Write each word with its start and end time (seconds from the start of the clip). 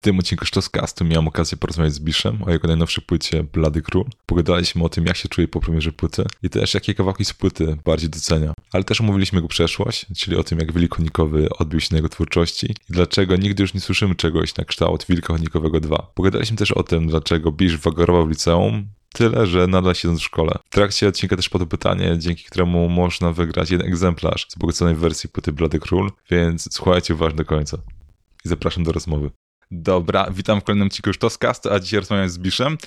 W 0.00 0.04
tym 0.04 0.18
odcinku 0.18 0.46
Sztoskastu 0.46 1.04
miałem 1.04 1.28
okazję 1.28 1.58
porozmawiać 1.58 1.94
z 1.94 2.00
Biszem 2.00 2.42
o 2.42 2.50
jego 2.50 2.68
najnowszej 2.68 3.04
płycie 3.04 3.44
Blady 3.44 3.82
Król. 3.82 4.04
Pogadaliśmy 4.26 4.84
o 4.84 4.88
tym, 4.88 5.06
jak 5.06 5.16
się 5.16 5.28
czuje 5.28 5.48
po 5.48 5.60
premierze 5.60 5.92
płyty 5.92 6.24
i 6.42 6.50
też 6.50 6.74
jakie 6.74 6.94
kawałki 6.94 7.24
z 7.24 7.32
płyty 7.32 7.76
bardziej 7.84 8.10
docenia. 8.10 8.52
Ale 8.72 8.84
też 8.84 9.00
omówiliśmy 9.00 9.36
jego 9.36 9.48
przeszłość, 9.48 10.06
czyli 10.16 10.36
o 10.36 10.44
tym, 10.44 10.58
jak 10.58 10.72
Wilk 10.72 10.96
Chodnikowy 10.96 11.48
odbił 11.58 11.80
się 11.80 11.88
na 11.90 11.96
jego 11.96 12.08
twórczości 12.08 12.66
i 12.70 12.92
dlaczego 12.92 13.36
nigdy 13.36 13.62
już 13.62 13.74
nie 13.74 13.80
słyszymy 13.80 14.14
czegoś 14.14 14.56
na 14.56 14.64
kształt 14.64 15.06
Wilka 15.08 15.32
Chodnikowego 15.32 15.80
2. 15.80 16.10
Pogadaliśmy 16.14 16.56
też 16.56 16.72
o 16.72 16.82
tym, 16.82 17.06
dlaczego 17.06 17.52
Bisz 17.52 17.76
wagorował 17.76 18.26
w 18.26 18.30
liceum, 18.30 18.88
Tyle, 19.12 19.46
że 19.46 19.66
nadal 19.66 19.94
siedząc 19.94 20.20
w 20.20 20.24
szkole. 20.24 20.58
W 20.64 20.70
trakcie 20.70 21.08
odcinka 21.08 21.36
też 21.36 21.48
padło 21.48 21.66
pytanie, 21.66 22.16
dzięki 22.18 22.44
któremu 22.44 22.88
można 22.88 23.32
wygrać 23.32 23.70
jeden 23.70 23.86
egzemplarz 23.86 24.46
z 24.48 24.54
wzbogaconej 24.54 24.94
wersji 24.94 25.28
płyty 25.28 25.52
Blady 25.52 25.78
Król, 25.78 26.10
więc 26.30 26.68
słuchajcie 26.72 27.14
uważnie 27.14 27.36
do 27.36 27.44
końca. 27.44 27.78
I 28.44 28.48
zapraszam 28.48 28.84
do 28.84 28.92
rozmowy. 28.92 29.30
Dobra, 29.70 30.30
witam 30.34 30.60
w 30.60 30.64
kolejnym 30.64 30.86
odcinku 30.86 31.12
Sztoskastu, 31.12 31.72
a 31.72 31.80
dzisiaj 31.80 32.00
rozmawiam 32.00 32.28
z 32.28 32.38
Biszem. 32.38 32.78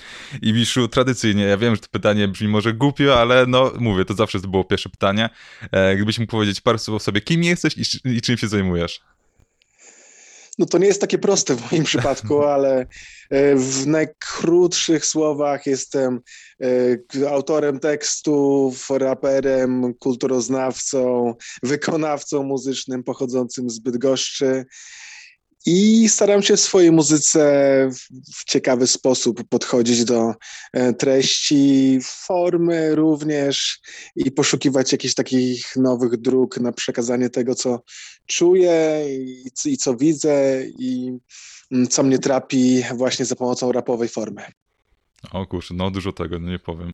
I 0.42 0.52
Biszu, 0.52 0.88
tradycyjnie, 0.88 1.44
ja 1.44 1.56
wiem, 1.56 1.74
że 1.74 1.80
to 1.80 1.88
pytanie 1.90 2.28
brzmi 2.28 2.48
może 2.48 2.72
głupio, 2.72 3.20
ale 3.20 3.46
no 3.46 3.72
mówię, 3.78 4.04
to 4.04 4.14
zawsze 4.14 4.40
to 4.40 4.48
było 4.48 4.64
pierwsze 4.64 4.88
pytanie. 4.88 5.30
E, 5.72 5.96
gdybyś 5.96 6.18
mógł 6.18 6.30
powiedzieć 6.30 6.60
parę 6.60 6.78
słów 6.78 6.96
o 6.96 7.00
sobie, 7.00 7.20
kim 7.20 7.44
jesteś 7.44 7.76
i, 7.76 8.08
i 8.16 8.20
czym 8.20 8.36
się 8.36 8.48
zajmujesz? 8.48 9.00
No 10.58 10.66
to 10.66 10.78
nie 10.78 10.86
jest 10.86 11.00
takie 11.00 11.18
proste 11.18 11.54
w 11.54 11.72
moim 11.72 11.84
przypadku, 11.84 12.42
ale 12.54 12.86
e, 13.30 13.56
w 13.56 13.86
najkrótszych 13.86 15.06
słowach 15.06 15.66
jestem 15.66 16.20
e, 17.22 17.30
autorem 17.30 17.80
tekstów, 17.80 18.90
raperem, 18.90 19.94
kulturoznawcą, 19.94 21.34
wykonawcą 21.62 22.42
muzycznym 22.42 23.04
pochodzącym 23.04 23.70
z 23.70 23.78
Bydgoszczy. 23.78 24.64
I 25.66 26.08
staram 26.08 26.42
się 26.42 26.56
w 26.56 26.60
swojej 26.60 26.92
muzyce 26.92 27.40
w 28.34 28.44
ciekawy 28.44 28.86
sposób 28.86 29.44
podchodzić 29.48 30.04
do 30.04 30.34
e, 30.72 30.92
treści, 30.92 31.98
formy 32.02 32.94
również 32.94 33.80
i 34.16 34.30
poszukiwać 34.30 34.92
jakichś 34.92 35.14
takich 35.14 35.76
nowych 35.76 36.16
dróg 36.16 36.60
na 36.60 36.72
przekazanie 36.72 37.30
tego, 37.30 37.54
co 37.54 37.82
czuję 38.26 39.04
i, 39.08 39.44
i 39.64 39.76
co 39.76 39.96
widzę 39.96 40.64
i 40.78 41.12
mm, 41.72 41.88
co 41.88 42.02
mnie 42.02 42.18
trapi 42.18 42.84
właśnie 42.94 43.24
za 43.24 43.36
pomocą 43.36 43.72
rapowej 43.72 44.08
formy. 44.08 44.42
O 45.30 45.46
kurczę, 45.46 45.74
no 45.74 45.90
dużo 45.90 46.12
tego, 46.12 46.38
no 46.38 46.50
nie 46.50 46.58
powiem. 46.58 46.92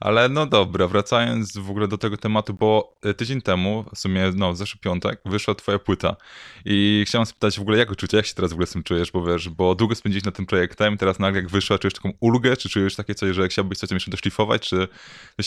Ale 0.00 0.28
no 0.28 0.46
dobra, 0.46 0.88
wracając 0.88 1.56
w 1.56 1.70
ogóle 1.70 1.88
do 1.88 1.98
tego 1.98 2.16
tematu, 2.16 2.54
bo 2.54 2.96
e, 3.02 3.14
tydzień 3.14 3.42
temu, 3.42 3.84
w 3.94 3.98
sumie 3.98 4.32
no 4.34 4.54
zeszły 4.54 4.80
piątek, 4.80 5.20
wyszła 5.24 5.54
twoja 5.54 5.78
płyta 5.78 6.16
i 6.64 7.04
chciałem 7.06 7.26
spytać 7.26 7.58
w 7.58 7.62
ogóle 7.62 7.78
jak 7.78 7.90
uczucie, 7.90 8.16
jak 8.16 8.26
się 8.26 8.34
teraz 8.34 8.50
w 8.50 8.54
ogóle 8.54 8.66
z 8.66 8.72
tym 8.72 8.82
czujesz, 8.82 9.12
bo 9.12 9.24
wiesz, 9.24 9.48
bo 9.48 9.74
długo 9.74 9.94
spędziłeś 9.94 10.24
nad 10.24 10.36
tym 10.36 10.46
projektem, 10.46 10.98
teraz 10.98 11.18
nagle 11.18 11.40
jak 11.40 11.50
wyszła, 11.50 11.78
czujesz 11.78 11.94
taką 11.94 12.12
ulgę, 12.20 12.56
czy 12.56 12.68
czujesz 12.68 12.96
takie 12.96 13.14
coś, 13.14 13.34
że 13.34 13.48
chciałbyś 13.48 13.78
coś 13.78 13.88
tam 13.88 13.96
jeszcze 13.96 14.10
doszlifować, 14.10 14.68
czy 14.68 14.88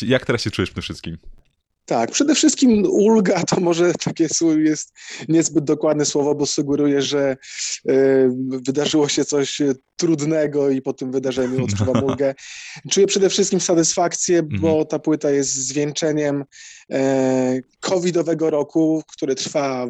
jak 0.02 0.26
teraz 0.26 0.42
się 0.42 0.52
czujesz 0.52 0.70
w 0.70 0.74
tym 0.74 0.84
wszystkim? 0.84 1.18
Tak, 1.86 2.12
przede 2.12 2.36
wszystkim 2.36 2.86
ulga 2.86 3.44
to 3.44 3.60
może 3.60 3.94
takie 3.94 4.28
jest 4.58 4.94
niezbyt 5.28 5.64
dokładne 5.64 6.06
słowo, 6.06 6.36
bo 6.36 6.46
sugeruje, 6.46 7.02
że 7.02 7.38
y, 7.90 8.30
wydarzyło 8.68 9.10
się 9.10 9.26
coś 9.26 9.62
trudnego 9.96 10.70
i 10.70 10.82
po 10.82 10.94
tym 10.94 11.12
wydarzeniu 11.12 11.64
odczuwam 11.66 12.04
ulgę. 12.04 12.36
Czuję 12.92 13.08
przede 13.08 13.30
wszystkim 13.30 13.60
satysfakcję, 13.62 14.44
bo 14.44 14.68
mhm. 14.68 14.86
ta 14.88 15.00
płyta 15.00 15.32
jest 15.32 15.54
zwieńczeniem 15.54 16.44
e, 16.92 17.60
covidowego 17.80 18.50
roku, 18.50 19.04
który 19.12 19.36
trwa 19.36 19.88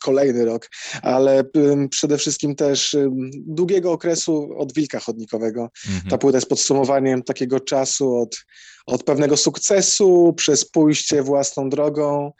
kolejny 0.00 0.44
rok, 0.44 0.68
ale 1.02 1.44
przede 1.90 2.18
wszystkim 2.18 2.54
też 2.54 2.96
długiego 3.34 3.92
okresu 3.92 4.54
od 4.58 4.74
wilka 4.74 5.00
chodnikowego. 5.00 5.70
Mhm. 5.86 6.10
Ta 6.10 6.18
płyta 6.18 6.36
jest 6.36 6.48
podsumowaniem 6.48 7.22
takiego 7.22 7.60
czasu 7.60 8.16
od 8.16 8.36
od 8.86 9.04
pewnego 9.04 9.36
sukcesu 9.36 10.34
przez 10.36 10.70
pójście 10.70 11.22
własną 11.22 11.70
drogą 11.70 12.32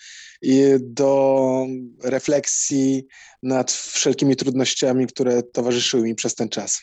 i 0.43 0.63
do 0.81 1.67
refleksji 2.03 3.07
nad 3.43 3.73
wszelkimi 3.73 4.37
trudnościami, 4.37 5.07
które 5.07 5.43
towarzyszyły 5.43 6.03
mi 6.03 6.15
przez 6.15 6.35
ten 6.35 6.49
czas. 6.49 6.83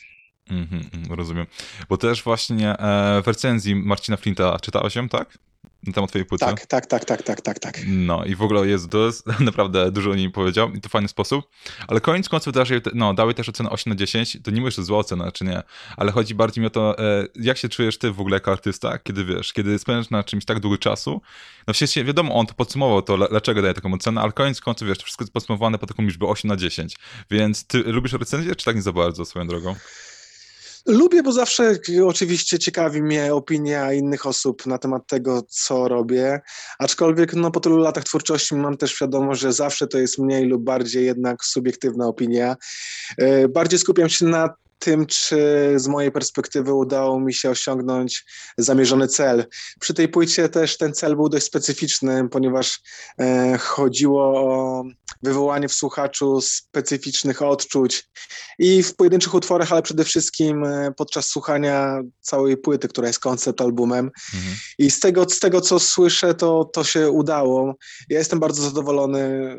Mm 0.50 0.66
-hmm, 0.66 1.16
rozumiem. 1.16 1.46
Bo 1.90 1.98
też 1.98 2.24
właśnie 2.24 2.80
e, 2.80 3.22
w 3.22 3.28
recenzji 3.28 3.76
Marcina 3.76 4.18
Flinta 4.18 4.60
czytałeś 4.60 4.96
ją, 4.96 5.10
tak? 5.10 5.38
na 5.84 5.94
temat 5.94 6.10
twojej 6.10 6.26
płyty. 6.26 6.46
Tak, 6.46 6.66
tak, 6.66 6.86
tak, 6.86 7.06
tak, 7.06 7.24
tak, 7.24 7.42
tak, 7.42 7.60
tak. 7.60 7.80
No 7.88 8.26
i 8.26 8.36
w 8.36 8.42
ogóle 8.42 8.68
jest, 8.68 8.90
to 8.90 9.06
jest 9.06 9.28
naprawdę 9.40 9.92
dużo 9.92 10.12
o 10.12 10.16
niej 10.16 10.30
powiedział 10.30 10.74
i 10.74 10.82
to 10.82 10.90
fajny 10.90 11.08
sposób, 11.08 11.50
ale 11.88 12.02
koniec 12.02 12.30
końców 12.30 12.54
dały, 12.54 12.82
no, 12.94 13.14
dały 13.14 13.34
też 13.34 13.50
ocenę 13.50 13.70
8 13.70 13.94
na 13.94 13.96
10, 13.96 14.38
to 14.44 14.52
nie 14.52 14.62
mówisz, 14.62 14.76
że 14.76 14.84
zła 14.84 14.98
ocena, 14.98 15.32
czy 15.32 15.46
nie, 15.46 15.64
ale 15.98 16.12
chodzi 16.12 16.36
bardziej 16.36 16.62
mi 16.62 16.68
o 16.68 16.70
to, 16.70 17.00
e, 17.00 17.28
jak 17.36 17.58
się 17.58 17.70
czujesz 17.70 17.98
ty 17.98 18.12
w 18.12 18.20
ogóle 18.20 18.36
jako 18.36 18.52
artysta, 18.52 18.98
kiedy 18.98 19.26
wiesz, 19.26 19.54
kiedy 19.54 19.80
spędzasz 19.80 20.10
na 20.10 20.24
czymś 20.24 20.46
tak 20.46 20.60
długo 20.60 20.78
czasu, 20.78 21.22
no 21.68 21.74
przecież 21.74 22.06
wiadomo, 22.06 22.36
on 22.36 22.46
to 22.46 22.54
podsumował 22.54 23.02
to, 23.02 23.28
dlaczego 23.28 23.62
daje 23.62 23.74
taką 23.74 23.94
ocenę, 23.94 24.22
ale 24.22 24.32
koniec 24.32 24.62
końców, 24.62 24.88
wiesz, 24.88 24.98
to 24.98 25.04
wszystko 25.04 25.24
jest 25.24 25.34
podsumowane 25.34 25.78
po 25.78 25.88
taką 25.88 26.04
liczbę 26.04 26.28
8 26.28 26.50
na 26.50 26.56
10, 26.56 26.96
więc 27.32 27.66
ty 27.66 27.78
lubisz 27.78 28.14
recenzję, 28.14 28.56
czy 28.56 28.66
tak 28.66 28.76
nie 28.76 28.82
za 28.82 28.94
bardzo 28.94 29.26
swoją 29.26 29.48
drogą? 29.48 29.76
Lubię, 30.86 31.24
bo 31.24 31.32
zawsze 31.32 31.76
oczywiście 32.06 32.60
ciekawi 32.60 33.02
mnie 33.02 33.34
opinia 33.34 33.94
innych 33.94 34.26
osób 34.26 34.66
na 34.66 34.78
temat 34.78 35.08
tego, 35.08 35.42
co 35.50 35.88
robię. 35.88 36.42
Aczkolwiek 36.80 37.34
no, 37.34 37.52
po 37.52 37.60
tylu 37.60 37.78
latach 37.78 38.04
twórczości 38.04 38.56
mam 38.56 38.78
też 38.78 38.92
świadomość, 38.92 39.42
że 39.42 39.54
zawsze 39.54 39.88
to 39.88 39.98
jest 39.98 40.18
mniej 40.18 40.46
lub 40.46 40.64
bardziej 40.64 41.06
jednak 41.06 41.46
subiektywna 41.46 42.08
opinia. 42.08 42.56
E, 43.18 43.48
bardziej 43.48 43.80
skupiam 43.80 44.10
się 44.10 44.26
na 44.26 44.50
tym, 44.80 45.06
czy 45.06 45.74
z 45.76 45.88
mojej 45.88 46.12
perspektywy 46.12 46.74
udało 46.74 47.20
mi 47.20 47.34
się 47.34 47.50
osiągnąć 47.50 48.26
zamierzony 48.58 49.08
cel. 49.08 49.46
Przy 49.80 49.94
tej 49.94 50.08
płycie 50.08 50.50
też 50.50 50.78
ten 50.78 50.94
cel 50.94 51.16
był 51.16 51.30
dość 51.30 51.46
specyficzny, 51.46 52.30
ponieważ 52.30 52.82
e, 53.20 53.58
chodziło 53.58 54.24
o 54.24 54.84
wywołanie 55.24 55.68
w 55.68 55.74
słuchaczu 55.74 56.42
specyficznych 56.42 57.42
odczuć 57.42 58.10
i 58.60 58.84
w 58.84 58.96
pojedynczych 58.96 59.34
utworach, 59.34 59.72
ale 59.72 59.82
przede 59.82 60.04
wszystkim 60.04 60.64
e, 60.64 60.92
podczas 60.98 61.26
słuchania 61.26 62.02
całej 62.22 62.58
płyty, 62.58 62.88
która 62.88 63.08
jest 63.08 63.20
koncept 63.20 63.62
albumem. 63.62 64.12
Mhm. 64.36 64.56
I 64.78 64.92
z 64.92 65.00
tego, 65.00 65.26
z 65.30 65.40
tego, 65.40 65.62
co 65.62 65.80
słyszę, 65.80 66.34
to, 66.34 66.66
to 66.66 66.84
się 66.84 67.10
udało. 67.10 67.76
Ja 68.10 68.18
jestem 68.18 68.40
bardzo 68.40 68.64
zadowolony 68.64 69.56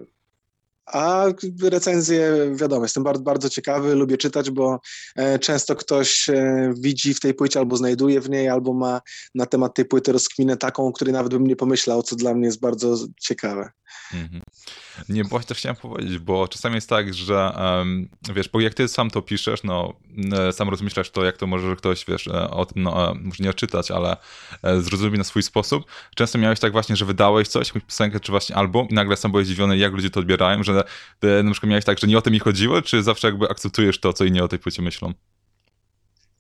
a 0.92 1.24
recenzje, 1.62 2.50
wiadomo, 2.54 2.84
jestem 2.84 3.02
bardzo, 3.02 3.22
bardzo 3.22 3.48
ciekawy, 3.48 3.94
lubię 3.94 4.16
czytać, 4.16 4.50
bo 4.50 4.80
e, 5.16 5.38
często 5.38 5.76
ktoś 5.76 6.28
e, 6.28 6.72
widzi 6.80 7.14
w 7.14 7.20
tej 7.20 7.34
płycie 7.34 7.58
albo 7.58 7.76
znajduje 7.76 8.20
w 8.20 8.30
niej, 8.30 8.48
albo 8.48 8.72
ma 8.72 9.00
na 9.34 9.46
temat 9.46 9.74
tej 9.74 9.84
płyty 9.84 10.12
rozkminę 10.12 10.56
taką, 10.56 10.86
o 10.86 10.92
której 10.92 11.14
nawet 11.14 11.32
bym 11.32 11.46
nie 11.46 11.56
pomyślał, 11.56 12.02
co 12.02 12.16
dla 12.16 12.34
mnie 12.34 12.46
jest 12.46 12.60
bardzo 12.60 12.96
ciekawe. 13.20 13.70
Mhm. 14.14 14.42
Nie, 15.08 15.24
właśnie 15.24 15.48
to 15.48 15.54
chciałem 15.54 15.76
powiedzieć, 15.76 16.18
bo 16.18 16.48
czasami 16.48 16.74
jest 16.74 16.88
tak, 16.88 17.14
że 17.14 17.52
wiesz, 18.34 18.48
bo 18.48 18.60
jak 18.60 18.74
ty 18.74 18.88
sam 18.88 19.10
to 19.10 19.22
piszesz, 19.22 19.62
no 19.62 19.92
e, 20.32 20.52
sam 20.52 20.68
rozmyślasz 20.68 21.10
to, 21.10 21.24
jak 21.24 21.36
to 21.36 21.46
może 21.46 21.76
ktoś, 21.76 22.04
wiesz, 22.04 22.28
e, 22.28 22.50
o 22.50 22.66
tym, 22.66 22.82
no, 22.82 23.10
e, 23.10 23.14
może 23.14 23.44
nie 23.44 23.50
odczytać, 23.50 23.90
ale 23.90 24.16
zrozumie 24.80 25.18
na 25.18 25.24
swój 25.24 25.42
sposób. 25.42 25.84
Często 26.14 26.38
miałeś 26.38 26.60
tak 26.60 26.72
właśnie, 26.72 26.96
że 26.96 27.04
wydałeś 27.04 27.48
coś, 27.48 27.68
jakąś 27.68 27.82
piosenkę, 27.84 28.20
czy 28.20 28.32
właśnie 28.32 28.56
album 28.56 28.88
i 28.88 28.94
nagle 28.94 29.16
sam 29.16 29.30
byłeś 29.30 29.46
zdziwiony, 29.46 29.76
jak 29.76 29.92
ludzie 29.92 30.10
to 30.10 30.20
odbierają, 30.20 30.62
że 30.62 30.84
na 31.44 31.50
przykład 31.50 31.70
miałeś 31.70 31.84
tak, 31.84 31.98
że 31.98 32.06
nie 32.06 32.18
o 32.18 32.22
tym 32.22 32.32
mi 32.32 32.38
chodziło, 32.38 32.82
czy 32.82 33.02
zawsze 33.02 33.28
jakby 33.28 33.48
akceptujesz 33.48 34.00
to, 34.00 34.12
co 34.12 34.24
inni 34.24 34.40
o 34.40 34.48
tej 34.48 34.58
płycie 34.58 34.82
myślą? 34.82 35.14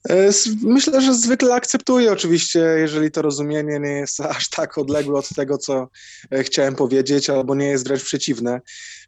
E, 0.08 0.30
myślę, 0.62 1.00
że 1.00 1.14
zwykle 1.14 1.54
akceptuję 1.54 2.12
oczywiście, 2.12 2.58
jeżeli 2.58 3.10
to 3.10 3.22
rozumienie 3.22 3.80
nie 3.80 3.92
jest 3.92 4.20
aż 4.20 4.48
tak 4.48 4.78
odległe 4.78 5.18
od 5.18 5.28
tego, 5.28 5.58
co 5.58 5.88
e, 6.30 6.44
chciałem 6.44 6.74
powiedzieć, 6.74 7.30
albo 7.30 7.54
nie 7.54 7.66
jest 7.66 7.86
wręcz 7.86 8.04
przeciwne. 8.04 8.60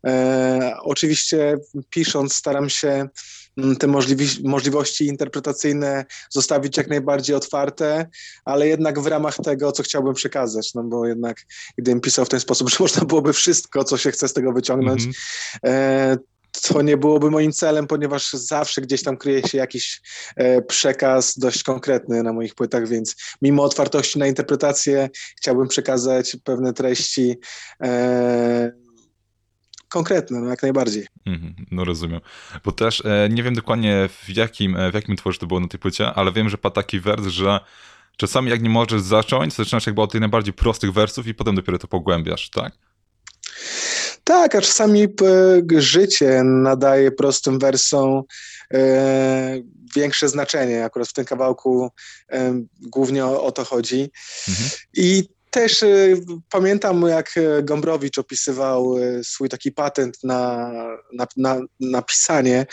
E, 0.06 0.76
oczywiście 0.82 1.56
pisząc 1.91 2.34
staram 2.34 2.70
się 2.70 3.08
mm, 3.56 3.76
te 3.76 3.86
możliwości 4.44 5.06
interpretacyjne 5.06 6.04
zostawić 6.30 6.77
jak 6.77 6.89
najbardziej 6.89 7.36
otwarte, 7.36 8.06
ale 8.44 8.68
jednak 8.68 9.00
w 9.00 9.06
ramach 9.06 9.36
tego, 9.36 9.72
co 9.72 9.83
chciałbym 9.83 10.15
przekazać, 10.15 10.74
no 10.74 10.84
bo 10.84 11.06
jednak 11.06 11.42
gdybym 11.78 12.00
pisał 12.00 12.24
w 12.24 12.28
ten 12.28 12.41
sposób, 12.41 12.71
że 12.71 12.77
można 12.80 13.04
byłoby 13.04 13.33
wszystko, 13.33 13.84
co 13.84 13.97
się 13.97 14.10
chce 14.10 14.28
z 14.28 14.33
tego 14.33 14.53
wyciągnąć, 14.53 15.03
mm 15.62 16.18
to 16.60 16.83
nie 16.83 16.97
byłoby 16.97 17.31
moim 17.31 17.53
celem, 17.53 17.87
ponieważ 17.87 18.33
zawsze 18.33 18.81
gdzieś 18.81 19.03
tam 19.03 19.16
kryje 19.16 19.49
się 19.49 19.59
jakiś 19.59 20.01
e, 20.37 20.63
przekaz 20.63 21.39
dość 21.39 21.63
konkretny 21.63 22.22
na 22.22 22.33
moich 22.33 22.54
płytach, 22.54 22.89
więc 22.89 23.16
mimo 23.43 23.63
otwartości 23.63 24.19
na 24.19 24.27
interpretację 24.27 25.10
chciałbym 25.37 25.69
przekazać 25.69 26.37
pewne 26.45 26.72
treści 26.72 27.34
e, 27.83 28.72
konkretne, 29.89 30.41
no 30.41 30.49
jak 30.49 30.63
najbardziej. 30.63 31.07
Mm, 31.27 31.54
no 31.71 31.84
rozumiem. 31.84 32.21
Bo 32.65 32.72
też 32.72 33.03
e, 33.04 33.28
nie 33.31 33.43
wiem 33.43 33.54
dokładnie 33.54 34.09
w 34.09 34.37
jakim, 34.37 34.77
w 34.91 34.95
jakim 34.95 35.16
tworze 35.16 35.39
to 35.39 35.47
było 35.47 35.60
na 35.60 35.69
tej 35.69 35.81
płycie, 35.81 36.15
ale 36.15 36.33
wiem, 36.33 36.49
że 36.49 36.59
padł 36.59 36.75
taki 36.75 37.01
wers, 37.01 37.27
że 37.27 37.60
czasami 38.16 38.51
jak 38.51 38.63
nie 38.63 38.71
możesz 38.71 39.03
zacząć, 39.03 39.54
zaczynasz 39.54 39.87
jakby 39.87 40.03
od 40.03 40.13
tych 40.13 40.21
najbardziej 40.21 40.54
prostych 40.54 40.93
wersów 40.93 41.27
i 41.27 41.34
potem 41.34 41.54
dopiero 41.54 41.78
to 41.78 41.89
pogłębiasz, 41.89 42.51
tak? 42.51 42.72
Tak, 44.32 44.54
a 44.54 44.60
czasami 44.60 45.06
życie 45.78 46.42
nadaje 46.44 47.10
prostym 47.10 47.58
wersom 47.58 48.22
e, 48.74 49.60
większe 49.96 50.28
znaczenie. 50.28 50.84
Akurat 50.84 51.08
w 51.08 51.12
tym 51.12 51.24
kawałku 51.24 51.90
e, 52.32 52.62
głównie 52.80 53.26
o, 53.26 53.44
o 53.44 53.52
to 53.52 53.64
chodzi. 53.64 54.10
Mhm. 54.48 54.70
I 54.94 55.28
też 55.50 55.84
pamiętam, 56.50 57.02
jak 57.02 57.30
e, 57.36 57.62
Gombrowicz 57.62 58.18
opisywał 58.18 58.94
swój 59.22 59.48
taki 59.48 59.72
patent 59.72 60.18
na, 60.24 60.72
na, 61.12 61.26
na, 61.36 61.60
na, 61.80 62.02
pisanie, 62.02 62.66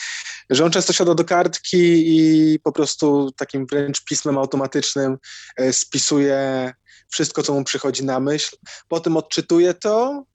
że 0.49 0.65
on 0.65 0.71
często 0.71 0.93
siada 0.93 1.15
do 1.15 1.25
kartki 1.25 2.03
i 2.17 2.59
po 2.63 2.71
prostu 2.71 3.31
takim 3.31 3.65
wręcz 3.65 4.03
pismem 4.03 4.37
automatycznym 4.37 5.17
e, 5.57 5.73
spisuje 5.73 6.71
wszystko, 7.09 7.43
co 7.43 7.53
mu 7.53 7.63
przychodzi 7.63 8.05
na 8.05 8.19
myśl. 8.19 8.55
Potem 8.87 9.17
odczytuje 9.17 9.73
to 9.73 10.25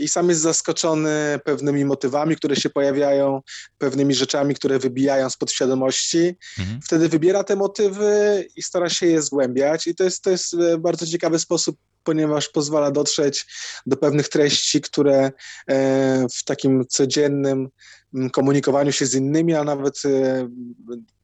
i 0.00 0.08
sam 0.08 0.28
jest 0.28 0.40
zaskoczony 0.40 1.40
pewnymi 1.44 1.84
motywami, 1.84 2.36
które 2.36 2.56
się 2.56 2.70
pojawiają, 2.70 3.40
pewnymi 3.78 4.14
rzeczami, 4.14 4.54
które 4.54 4.78
wybijają 4.78 5.30
z 5.30 5.36
podświadomości. 5.36 6.36
Mhm. 6.58 6.80
Wtedy 6.82 7.08
wybiera 7.08 7.44
te 7.44 7.56
motywy 7.56 8.46
i 8.56 8.62
stara 8.62 8.88
się 8.88 9.06
je 9.06 9.22
zgłębiać 9.22 9.86
i 9.86 9.94
to 9.94 10.04
jest, 10.04 10.22
to 10.22 10.30
jest 10.30 10.54
e, 10.54 10.78
bardzo 10.78 11.06
ciekawy 11.06 11.38
sposób 11.38 11.76
ponieważ 12.04 12.48
pozwala 12.48 12.90
dotrzeć 12.90 13.46
do 13.86 13.96
pewnych 13.96 14.28
treści, 14.28 14.80
które 14.80 15.32
e, 15.66 16.26
w 16.38 16.44
takim 16.44 16.86
codziennym 16.88 17.68
mm, 18.14 18.30
komunikowaniu 18.30 18.92
się 18.92 19.06
z 19.06 19.14
innymi, 19.14 19.54
a 19.54 19.64
nawet 19.64 20.02
e, 20.04 20.48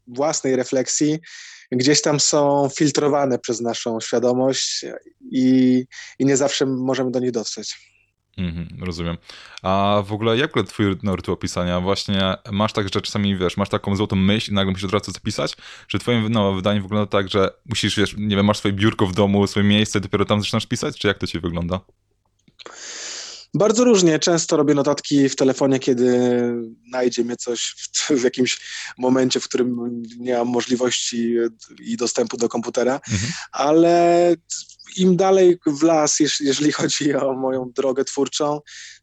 własnej 0.07 0.57
refleksji, 0.57 1.19
gdzieś 1.73 2.03
tam 2.03 2.21
są 2.21 2.69
filtrowane 2.75 3.39
przez 3.39 3.61
naszą 3.61 4.01
świadomość 4.01 4.85
i, 5.31 5.85
i 6.19 6.25
nie 6.27 6.37
zawsze 6.37 6.67
możemy 6.67 7.11
do 7.11 7.21
nich 7.21 7.31
dotrzeć. 7.31 7.96
Mhm, 8.37 8.85
rozumiem. 8.85 9.17
A 9.63 10.03
w 10.07 10.13
ogóle 10.13 10.37
jak 10.37 10.53
twój 10.67 10.97
no, 11.03 11.17
rytuał 11.17 11.37
pisania? 11.37 11.81
Właśnie 11.81 12.37
masz 12.53 12.73
tak, 12.73 12.85
że 12.95 13.01
czasami, 13.01 13.37
wiesz, 13.37 13.57
masz 13.57 13.69
taką 13.69 13.97
złotą 13.97 14.17
myśl 14.17 14.51
i 14.51 14.55
nagle 14.55 14.73
musisz 14.73 14.85
od 14.85 14.93
razu 14.93 15.13
zapisać? 15.13 15.57
Czy 15.87 15.99
twoim 15.99 16.29
no, 16.29 16.53
wydaniem 16.53 16.83
wygląda 16.83 17.07
tak, 17.07 17.29
że 17.29 17.51
musisz, 17.67 17.97
wiesz, 17.97 18.15
nie 18.19 18.37
wiem, 18.37 18.47
masz 18.47 18.59
swoje 18.59 18.75
biurko 18.75 19.07
w 19.07 19.15
domu, 19.15 19.47
swoje 19.47 19.67
miejsce, 19.67 20.01
dopiero 20.01 20.25
tam 20.25 20.41
zaczynasz 20.41 20.67
pisać? 20.67 20.99
Czy 20.99 21.09
jak 21.09 21.19
to 21.19 21.27
ci 21.27 21.41
wygląda? 21.41 21.81
Bardzo 23.59 23.85
różnie. 23.85 24.19
Często 24.19 24.57
robię 24.57 24.75
notatki 24.75 25.29
w 25.29 25.37
telefonie, 25.37 25.79
kiedy 25.79 26.41
najdzie 26.91 27.25
mnie 27.25 27.37
coś 27.37 27.75
w, 27.93 28.21
w, 28.21 28.25
jakimś 28.25 28.61
momencie, 28.99 29.41
w 29.41 29.45
którym 29.45 30.03
nie 30.19 30.35
mam 30.35 30.49
możliwości 30.49 31.35
i 31.81 31.97
dostępu 31.97 32.37
do 32.37 32.49
komputera, 32.49 32.95
mhm. 32.95 33.33
ale 33.53 34.35
im 34.97 35.17
dalej 35.17 35.59
w 35.67 35.83
las, 35.83 36.19
jeżeli 36.41 36.73
chodzi 36.73 37.15
o 37.15 37.33
moją 37.33 37.73
drogę 37.77 38.05
twórczą, 38.05 38.61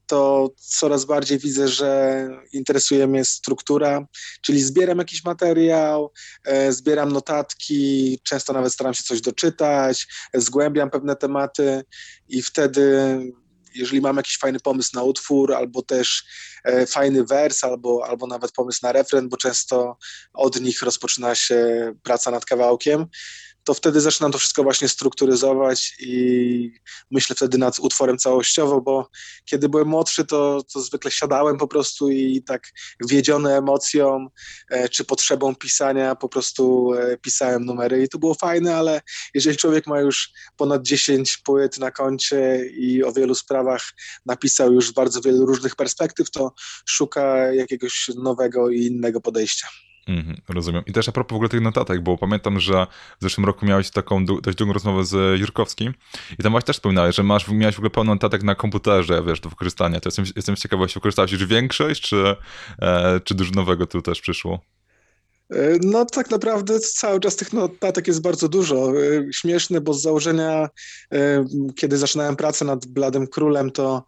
to 0.08 0.50
coraz 0.56 1.06
bardziej 1.06 1.40
widzę, 1.40 1.68
że 1.68 2.28
interesuje 2.54 3.08
mnie 3.08 3.26
struktura, 3.26 4.08
czyli 4.42 4.62
zbieram 4.62 4.98
jakiś 4.98 5.24
materiał, 5.24 6.12
e, 6.46 6.74
zbieram 6.74 7.12
notatki, 7.12 8.20
często 8.24 8.54
nawet 8.54 8.74
staram 8.74 8.94
się 8.94 9.04
coś 9.04 9.22
doczytać, 9.22 10.08
zgłębiam 10.34 10.90
pewne 10.90 11.16
tematy 11.16 11.84
i 12.30 12.42
wtedy 12.42 13.20
jeżeli 13.76 14.02
mam 14.02 14.18
jakiś 14.18 14.38
fajny 14.38 14.60
pomysł 14.60 14.92
na 14.94 15.04
utwór, 15.04 15.54
albo 15.54 15.82
też 15.82 16.24
e, 16.64 16.86
fajny 16.86 17.24
wers, 17.24 17.64
albo, 17.64 18.06
albo 18.08 18.28
nawet 18.28 18.52
pomysł 18.52 18.80
na 18.84 18.92
refren, 18.92 19.30
bo 19.30 19.38
często 19.38 19.98
od 20.34 20.62
nich 20.62 20.82
rozpoczyna 20.82 21.36
się 21.36 21.94
praca 22.04 22.32
nad 22.32 22.46
kawałkiem, 22.46 23.06
to 23.64 23.74
wtedy 23.74 24.02
zaczynam 24.02 24.32
to 24.32 24.38
wszystko 24.38 24.64
właśnie 24.64 24.90
strukturyzować 24.90 25.96
i 26.00 26.72
myślę 27.12 27.36
wtedy 27.36 27.58
nad 27.58 27.80
utworem 27.80 28.18
całościowo, 28.18 28.82
bo 28.82 29.10
kiedy 29.46 29.70
byłem 29.70 29.88
młodszy, 29.88 30.26
to, 30.26 30.64
to 30.74 30.82
zwykle 30.82 31.12
siadałem 31.12 31.58
po 31.58 31.68
prostu 31.68 32.10
i 32.10 32.44
tak 32.44 32.68
wiedziony 33.10 33.58
emocją 33.58 34.28
e, 34.70 34.90
czy 34.90 35.06
potrzebą 35.06 35.56
pisania, 35.56 36.16
po 36.16 36.30
prostu 36.30 36.94
e, 36.94 37.18
pisałem 37.18 37.66
numery 37.66 38.04
i 38.04 38.10
to 38.10 38.20
było 38.20 38.34
fajne, 38.34 38.76
ale 38.76 39.02
jeżeli 39.34 39.58
człowiek 39.58 39.88
ma 39.88 40.00
już 40.00 40.32
ponad 40.58 40.82
10 40.82 41.38
płyt 41.38 41.78
na 41.78 41.92
koncie 41.92 42.66
i 42.66 43.04
o 43.04 43.12
wielu 43.12 43.36
sprawach 43.36 43.94
napisał 44.26 44.74
już 44.74 44.92
bardzo 44.92 45.22
wielu 45.22 45.46
różnych 45.46 45.76
perspektyw, 45.76 46.32
to 46.32 46.54
szuka 46.86 47.54
jakiegoś 47.54 48.10
nowego 48.16 48.70
i 48.70 48.86
innego 48.86 49.22
podejścia. 49.22 49.68
Mhm, 50.08 50.38
rozumiem. 50.50 50.84
I 50.86 50.94
też 50.94 51.10
a 51.10 51.12
propos 51.12 51.32
w 51.32 51.36
ogóle 51.36 51.50
tych 51.50 51.62
notatek, 51.62 52.02
bo 52.02 52.18
pamiętam, 52.18 52.60
że 52.60 52.88
w 53.20 53.24
zeszłym 53.24 53.46
roku 53.46 53.66
miałeś 53.66 53.90
taką 53.90 54.26
dość 54.26 54.58
długą 54.58 54.74
rozmowę 54.74 55.06
z 55.06 55.40
Jurkowskim 55.40 55.94
i 56.40 56.44
tam 56.44 56.52
właśnie 56.52 56.68
też 56.68 56.76
wspominałeś, 56.76 57.16
że 57.16 57.24
masz, 57.24 57.48
miałeś 57.48 57.76
w 57.76 57.80
ogóle 57.80 57.90
pełno 57.90 58.14
notatek 58.14 58.44
na 58.44 58.56
komputerze, 58.56 59.24
wiesz, 59.28 59.40
do 59.40 59.50
wykorzystania. 59.50 60.00
To 60.00 60.08
jestem, 60.08 60.26
jestem 60.36 60.56
czy 60.56 60.68
wykorzystałeś 60.94 61.32
już 61.32 61.46
większość, 61.46 62.02
czy, 62.02 62.36
e, 62.82 63.20
czy 63.20 63.36
dużo 63.36 63.52
nowego 63.52 63.88
tu 63.88 64.02
też 64.02 64.22
przyszło? 64.22 64.60
E, 65.52 65.78
no 65.82 66.06
tak 66.06 66.32
naprawdę 66.32 66.80
cały 66.80 67.20
czas 67.20 67.36
tych 67.36 67.54
notatek 67.54 68.08
jest 68.08 68.22
bardzo 68.22 68.50
dużo. 68.50 68.92
E, 68.92 69.34
śmieszne, 69.34 69.82
bo 69.82 69.94
z 69.94 70.02
założenia, 70.02 70.70
e, 71.14 71.46
kiedy 71.76 71.98
zaczynałem 71.98 72.36
pracę 72.36 72.66
nad 72.66 72.86
Bladym 72.86 73.28
Królem, 73.28 73.72
to 73.72 74.04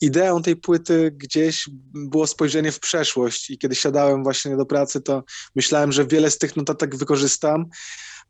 ideą 0.00 0.42
tej 0.42 0.56
płyty 0.56 1.12
gdzieś 1.16 1.70
było 1.94 2.26
spojrzenie 2.26 2.72
w 2.72 2.80
przeszłość 2.80 3.50
i 3.50 3.58
kiedy 3.58 3.74
siadałem 3.74 4.22
właśnie 4.22 4.56
do 4.56 4.66
pracy, 4.66 5.00
to 5.00 5.24
myślałem, 5.56 5.92
że 5.92 6.06
wiele 6.06 6.30
z 6.30 6.38
tych 6.38 6.56
notatek 6.56 6.96
wykorzystam, 6.96 7.66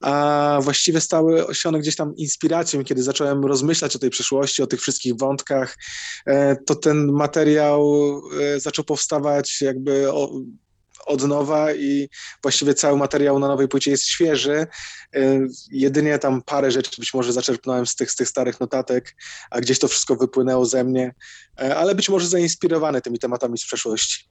a 0.00 0.58
właściwie 0.62 1.00
stały 1.00 1.54
się 1.54 1.68
one 1.68 1.78
gdzieś 1.78 1.96
tam 1.96 2.16
inspiracją. 2.16 2.84
Kiedy 2.84 3.02
zacząłem 3.02 3.44
rozmyślać 3.44 3.96
o 3.96 3.98
tej 3.98 4.10
przeszłości, 4.10 4.62
o 4.62 4.66
tych 4.66 4.80
wszystkich 4.80 5.16
wątkach, 5.16 5.76
to 6.66 6.74
ten 6.74 7.12
materiał 7.12 7.92
zaczął 8.56 8.84
powstawać 8.84 9.60
jakby 9.60 10.06
od 11.06 11.22
nowa 11.22 11.72
i 11.72 12.08
właściwie 12.42 12.74
cały 12.74 12.98
materiał 12.98 13.38
na 13.38 13.48
nowej 13.48 13.68
płycie 13.68 13.90
jest 13.90 14.06
świeży. 14.06 14.66
Y, 15.16 15.48
jedynie 15.70 16.18
tam 16.18 16.42
parę 16.42 16.70
rzeczy 16.70 16.90
być 16.98 17.14
może 17.14 17.32
zaczerpnąłem 17.32 17.86
z 17.86 17.96
tych, 17.96 18.10
z 18.10 18.16
tych 18.16 18.28
starych 18.28 18.60
notatek, 18.60 19.16
a 19.50 19.60
gdzieś 19.60 19.78
to 19.78 19.88
wszystko 19.88 20.16
wypłynęło 20.16 20.66
ze 20.66 20.84
mnie, 20.84 21.14
y, 21.62 21.76
ale 21.76 21.94
być 21.94 22.08
może 22.08 22.26
zainspirowany 22.26 23.00
tymi 23.00 23.18
tematami 23.18 23.58
z 23.58 23.64
przeszłości. 23.64 24.24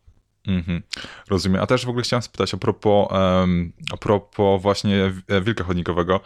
Mm-hmm. 0.47 0.81
Rozumiem. 1.29 1.61
A 1.61 1.67
też 1.67 1.85
w 1.85 1.89
ogóle 1.89 2.03
chciałem 2.03 2.23
spytać 2.23 2.53
a 2.53 2.57
propos, 2.57 3.07
um, 3.11 3.73
a 3.93 3.97
propos 3.97 4.61
właśnie 4.61 5.13
wilka 5.41 5.63
chodnikowego. 5.63 6.19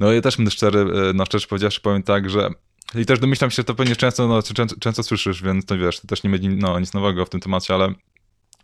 No 0.00 0.12
ja 0.12 0.20
też 0.20 0.36
będę 0.36 0.50
szczery, 0.50 0.80
e, 0.80 1.12
na 1.12 1.24
szczerze 1.24 1.46
powiedziawszy 1.46 1.80
powiem 1.80 2.02
tak, 2.02 2.30
że 2.30 2.50
i 2.94 3.06
też 3.06 3.18
domyślam 3.18 3.50
się, 3.50 3.54
że 3.54 3.64
to 3.64 3.74
pewnie 3.74 3.96
często, 3.96 4.28
no, 4.28 4.42
często, 4.42 4.76
często 4.80 5.02
słyszysz, 5.02 5.42
więc 5.42 5.64
to 5.64 5.78
wiesz, 5.78 6.00
to 6.00 6.06
też 6.06 6.22
nie 6.22 6.30
będzie 6.30 6.48
no, 6.48 6.80
nic 6.80 6.94
nowego 6.94 7.26
w 7.26 7.30
tym 7.30 7.40
temacie, 7.40 7.74
ale 7.74 7.94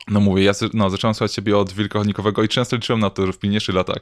no 0.09 0.21
mówię, 0.21 0.45
ja 0.45 0.53
no, 0.75 0.91
zacząłem 0.91 1.15
słuchać 1.15 1.33
ciebie 1.33 1.59
od 1.59 1.73
Wilkochodnikowego 1.73 2.43
i 2.43 2.49
często 2.49 2.77
liczyłem 2.77 3.01
na 3.01 3.11
to, 3.11 3.27
że 3.27 3.33
w 3.33 3.39
późniejszych 3.39 3.75
latach, 3.75 3.99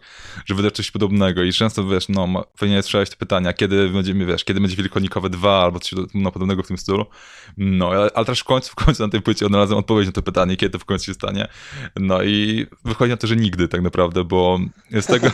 że 0.46 0.54
wydasz 0.54 0.72
coś 0.72 0.90
podobnego 0.90 1.42
i 1.42 1.52
często, 1.52 1.86
wiesz, 1.86 2.08
no, 2.08 2.44
pewnie 2.58 2.82
słyszałeś 2.82 3.10
te 3.10 3.16
pytania, 3.16 3.52
kiedy 3.52 3.88
będziemy, 3.88 4.26
wiesz, 4.26 4.44
kiedy 4.44 4.60
będzie 4.60 4.76
Wilkochodnikowe 4.76 5.30
2 5.30 5.62
albo 5.62 5.80
coś 5.80 5.92
no, 6.14 6.32
podobnego 6.32 6.62
w 6.62 6.66
tym 6.66 6.78
stylu. 6.78 7.06
No, 7.56 7.90
ale 8.14 8.24
też 8.24 8.40
w 8.40 8.44
końcu, 8.44 8.70
w 8.70 8.74
końcu 8.74 9.02
na 9.02 9.08
tej 9.08 9.22
płycie 9.22 9.46
odnalazłem 9.46 9.78
odpowiedź 9.78 10.06
na 10.06 10.12
to 10.12 10.22
pytanie, 10.22 10.56
kiedy 10.56 10.72
to 10.72 10.78
w 10.78 10.84
końcu 10.84 11.04
się 11.04 11.14
stanie. 11.14 11.48
No 11.96 12.22
i 12.22 12.66
wychodzi 12.84 13.10
na 13.10 13.16
to, 13.16 13.26
że 13.26 13.36
nigdy 13.36 13.68
tak 13.68 13.82
naprawdę, 13.82 14.24
bo 14.24 14.60
z 14.90 15.06
tego, 15.06 15.30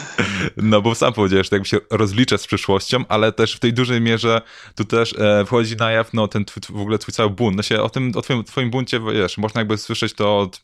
no 0.56 0.82
bo 0.82 0.94
sam 0.94 1.12
powiedziałeś, 1.12 1.50
że 1.50 1.56
jakby 1.56 1.68
się 1.68 1.78
rozliczę 1.90 2.38
z 2.38 2.46
przyszłością, 2.46 3.04
ale 3.08 3.32
też 3.32 3.56
w 3.56 3.58
tej 3.58 3.72
dużej 3.72 4.00
mierze 4.00 4.42
tu 4.74 4.84
też 4.84 5.14
e, 5.18 5.44
wchodzi 5.44 5.76
na 5.76 5.90
jaw, 5.90 6.14
no, 6.14 6.28
ten 6.28 6.44
w 6.70 6.80
ogóle 6.80 6.98
twój 6.98 7.14
cały 7.14 7.30
bunt. 7.30 7.56
No 7.56 7.62
się 7.62 7.82
o 7.82 7.88
tym, 7.88 8.12
o 8.16 8.22
twoim, 8.22 8.44
twoim 8.44 8.70
buncie, 8.70 9.00
wiesz, 9.00 9.38
można 9.38 9.60
jakby 9.60 9.78
słyszeć 9.78 10.03
słyszeć 10.04 10.16
to 10.18 10.38
od, 10.38 10.62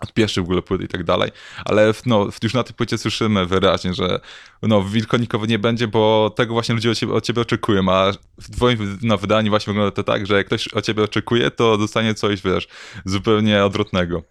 od 0.00 0.12
w 0.34 0.38
ogóle 0.38 0.62
płyt 0.62 0.82
i 0.82 0.88
tak 0.88 1.04
dalej, 1.04 1.30
ale 1.64 1.92
no, 2.06 2.28
już 2.42 2.54
na 2.54 2.62
tej 2.62 2.74
płycie 2.74 2.98
słyszymy 2.98 3.46
wyraźnie, 3.46 3.94
że 3.94 4.20
no, 4.62 4.82
wilkonikowo 4.82 5.46
nie 5.46 5.58
będzie, 5.58 5.88
bo 5.88 6.32
tego 6.36 6.54
właśnie 6.54 6.74
ludzie 6.74 6.90
od 6.90 6.98
ciebie, 6.98 7.12
od 7.12 7.24
ciebie 7.24 7.42
oczekują, 7.42 7.92
a 7.92 8.12
w 8.38 8.56
twoim 8.56 8.98
no, 9.02 9.18
wydaniu 9.18 9.50
właśnie 9.50 9.72
wygląda 9.72 9.90
to 9.90 10.02
tak, 10.02 10.26
że 10.26 10.36
jak 10.36 10.46
ktoś 10.46 10.68
od 10.68 10.84
ciebie 10.84 11.02
oczekuje, 11.02 11.50
to 11.50 11.78
dostanie 11.78 12.14
coś, 12.14 12.42
wiesz, 12.42 12.68
zupełnie 13.04 13.64
odwrotnego. 13.64 14.22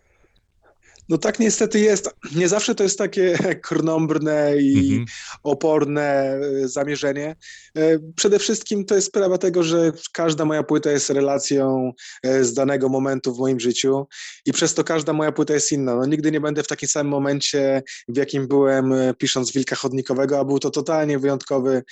No 1.12 1.18
tak 1.18 1.40
niestety 1.40 1.80
jest. 1.80 2.10
Nie 2.36 2.48
zawsze 2.48 2.76
to 2.76 2.84
jest 2.84 2.98
takie 2.98 3.38
krnąbrne 3.68 4.58
i 4.58 4.90
mhm. 4.90 5.06
oporne 5.44 6.04
e, 6.04 6.68
zamierzenie. 6.68 7.36
E, 7.78 8.00
przede 8.16 8.40
wszystkim 8.40 8.86
to 8.86 8.96
jest 8.96 9.08
sprawa 9.08 9.38
tego, 9.38 9.64
że 9.64 9.92
każda 10.14 10.46
moja 10.46 10.64
płyta 10.64 10.92
jest 10.92 11.10
relacją 11.10 11.92
e, 12.24 12.44
z 12.44 12.54
danego 12.54 12.90
momentu 12.90 13.36
w 13.36 13.40
moim 13.40 13.60
życiu 13.60 14.08
i 14.46 14.52
przez 14.52 14.74
to 14.74 14.84
każda 14.84 15.14
moja 15.14 15.32
płyta 15.32 15.54
jest 15.54 15.72
inna. 15.72 15.96
No, 15.96 16.06
nigdy 16.06 16.32
nie 16.32 16.42
będę 16.42 16.64
w 16.64 16.68
takim 16.68 16.90
samym 16.90 17.12
momencie, 17.12 17.84
w 18.08 18.18
jakim 18.18 18.48
byłem 18.48 18.94
pisząc 19.18 19.52
Wilka 19.52 19.76
Chodnikowego, 19.76 20.40
a 20.40 20.46
był 20.46 20.60
to 20.60 20.70
totalnie 20.72 21.20
wyjątkowy 21.20 21.84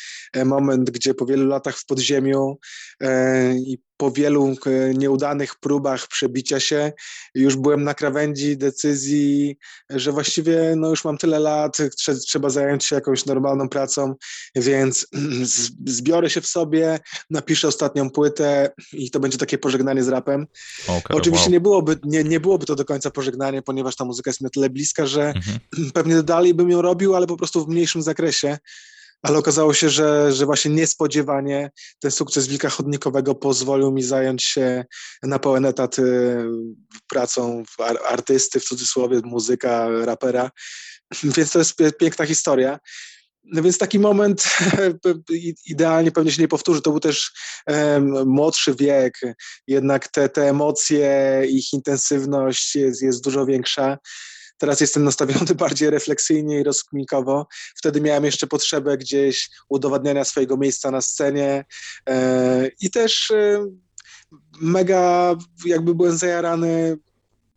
moment, 0.46 0.90
gdzie 0.90 1.14
po 1.14 1.26
wielu 1.26 1.48
latach 1.48 1.78
w 1.78 1.86
podziemiu 1.86 2.58
i 3.56 3.78
po 4.00 4.12
wielu 4.12 4.56
nieudanych 4.94 5.56
próbach 5.56 6.08
przebicia 6.08 6.60
się, 6.60 6.92
już 7.36 7.56
byłem 7.56 7.84
na 7.84 7.94
krawędzi 7.94 8.58
decyzji, 8.58 9.58
że 9.90 10.12
właściwie 10.12 10.74
no 10.78 10.90
już 10.90 11.06
mam 11.06 11.18
tyle 11.18 11.40
lat, 11.40 11.78
trzeba 12.28 12.50
zająć 12.50 12.86
się 12.86 12.96
jakąś 12.96 13.26
normalną 13.26 13.70
pracą, 13.70 14.16
więc 14.56 15.08
zbiorę 15.86 16.30
się 16.30 16.42
w 16.42 16.48
sobie, 16.48 17.00
napiszę 17.30 17.68
ostatnią 17.68 18.10
płytę 18.10 18.72
i 18.94 19.12
to 19.12 19.20
będzie 19.20 19.38
takie 19.38 19.58
pożegnanie 19.58 20.04
z 20.04 20.08
rapem. 20.08 20.48
Okay, 20.88 21.18
Oczywiście 21.18 21.46
wow. 21.46 21.54
nie, 21.54 21.60
byłoby, 21.60 21.98
nie, 22.04 22.24
nie 22.24 22.40
byłoby 22.40 22.66
to 22.66 22.76
do 22.76 22.86
końca 22.86 23.12
pożegnanie, 23.12 23.62
ponieważ 23.62 23.96
ta 23.96 24.06
muzyka 24.06 24.30
jest 24.30 24.42
mi 24.42 24.46
na 24.46 24.50
tyle 24.50 24.70
bliska, 24.70 25.06
że 25.06 25.28
mhm. 25.28 25.60
pewnie 25.94 26.24
dalej 26.24 26.54
bym 26.54 26.70
ją 26.70 26.82
robił, 26.82 27.16
ale 27.16 27.28
po 27.28 27.38
prostu 27.38 27.66
w 27.66 27.70
mniejszym 27.70 28.02
zakresie 28.02 28.58
ale 29.22 29.38
okazało 29.38 29.74
się, 29.74 29.90
że, 29.90 30.34
że 30.34 30.46
właśnie 30.46 30.72
niespodziewanie 30.72 31.72
ten 32.00 32.12
sukces 32.12 32.48
Wilka 32.48 32.70
Chodnikowego 32.70 33.36
pozwolił 33.36 33.92
mi 33.92 34.04
zająć 34.04 34.44
się 34.44 34.86
na 35.24 35.40
pełen 35.40 35.66
etat 35.66 36.00
y, 36.00 36.46
pracą 37.10 37.64
artysty, 38.10 38.60
w 38.60 38.66
cudzysłowie 38.66 39.22
muzyka, 39.24 39.90
rapera, 40.06 40.52
więc 41.36 41.52
to 41.52 41.60
jest 41.60 41.76
piękna 42.00 42.26
historia. 42.26 42.80
No 43.44 43.62
więc 43.62 43.78
taki 43.78 44.00
moment 44.00 44.44
idealnie 45.66 46.12
pewnie 46.12 46.32
się 46.32 46.42
nie 46.42 46.48
powtórzy. 46.48 46.82
To 46.82 46.92
był 46.92 47.00
też 47.00 47.32
um, 47.68 48.28
młodszy 48.28 48.76
wiek, 48.76 49.20
jednak 49.68 50.08
te, 50.08 50.30
te 50.30 50.50
emocje, 50.50 51.42
ich 51.50 51.74
intensywność 51.74 52.76
jest, 52.76 53.02
jest 53.02 53.24
dużo 53.24 53.46
większa. 53.46 53.98
Teraz 54.60 54.82
jestem 54.82 55.04
nastawiony 55.04 55.56
bardziej 55.66 55.90
refleksyjnie 55.90 56.60
i 56.60 56.64
rozkminkowo. 56.64 57.48
Wtedy 57.76 58.02
miałem 58.02 58.26
jeszcze 58.26 58.48
potrzebę 58.48 58.98
gdzieś 58.98 59.50
udowadniania 59.70 60.26
swojego 60.26 60.58
miejsca 60.58 60.92
na 60.92 61.02
scenie 61.02 61.66
e, 62.10 62.70
i 62.82 62.92
też 62.92 63.32
e, 63.32 63.66
mega 64.62 65.36
jakby 65.66 65.96
byłem 65.96 66.18
zajarany 66.18 66.98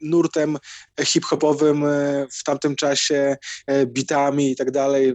nurtem 0.01 0.59
hip-hopowym 1.05 1.85
e, 1.85 2.27
w 2.31 2.45
tamtym 2.45 2.77
czasie, 2.77 3.37
bitami 3.87 4.51
i 4.51 4.57
tak 4.57 4.71
dalej. 4.71 5.15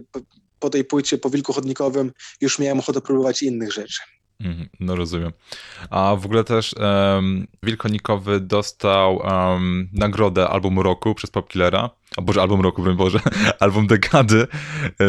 Po 0.58 0.70
tej 0.70 0.84
płycie, 0.84 1.18
po 1.18 1.30
Wilku 1.30 1.52
Chodnikowym 1.52 2.12
już 2.40 2.58
miałem 2.58 2.78
ochotę 2.78 3.00
próbować 3.00 3.42
innych 3.42 3.72
rzeczy. 3.72 4.17
Mhm, 4.40 4.68
no 4.80 4.96
rozumiem. 4.96 5.32
A 5.90 6.16
w 6.16 6.24
ogóle 6.24 6.44
też 6.44 6.74
um, 6.74 7.46
Wilkonikowy 7.62 8.40
dostał 8.40 9.16
um, 9.16 9.88
nagrodę 9.92 10.48
album 10.48 10.78
roku 10.78 11.14
przez 11.14 11.30
Popkillera. 11.30 11.90
A 12.16 12.22
Boże, 12.22 12.42
album 12.42 12.60
roku, 12.60 12.82
broń 12.82 12.96
Boże, 12.96 13.20
album 13.60 13.86
dekady. 13.86 14.46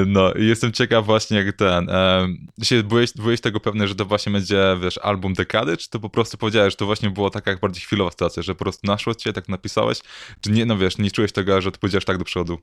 No 0.08 0.34
i 0.34 0.46
jestem 0.46 0.72
ciekaw 0.72 1.06
właśnie 1.06 1.38
jak 1.38 1.56
ten, 1.56 1.90
um, 1.90 2.48
byłeś, 2.84 3.14
byłeś 3.14 3.42
tego 3.42 3.60
pewny, 3.60 3.88
że 3.88 3.96
to 3.96 4.06
właśnie 4.06 4.32
będzie, 4.32 4.78
wiesz, 4.82 4.98
album 4.98 5.34
dekady, 5.34 5.78
czy 5.78 5.90
to 5.90 6.00
po 6.00 6.10
prostu 6.10 6.38
powiedziałeś, 6.38 6.74
że 6.74 6.78
to 6.78 6.86
właśnie 6.86 7.10
było 7.10 7.30
taka 7.30 7.52
jak 7.52 7.60
bardziej 7.60 7.82
chwilowa 7.82 8.12
sytuacja, 8.12 8.44
że 8.44 8.56
po 8.56 8.60
prostu 8.60 8.88
naszło 8.88 9.16
cię, 9.16 9.34
tak 9.34 9.50
napisałeś, 9.50 10.00
czy 10.42 10.52
nie, 10.52 10.66
no 10.66 10.78
wiesz, 10.78 10.98
nie 10.98 11.12
czułeś 11.12 11.32
tego, 11.32 11.62
że 11.62 11.72
to 11.72 11.80
powiedziałeś 11.80 12.06
tak 12.06 12.18
do 12.18 12.26
przodu? 12.26 12.60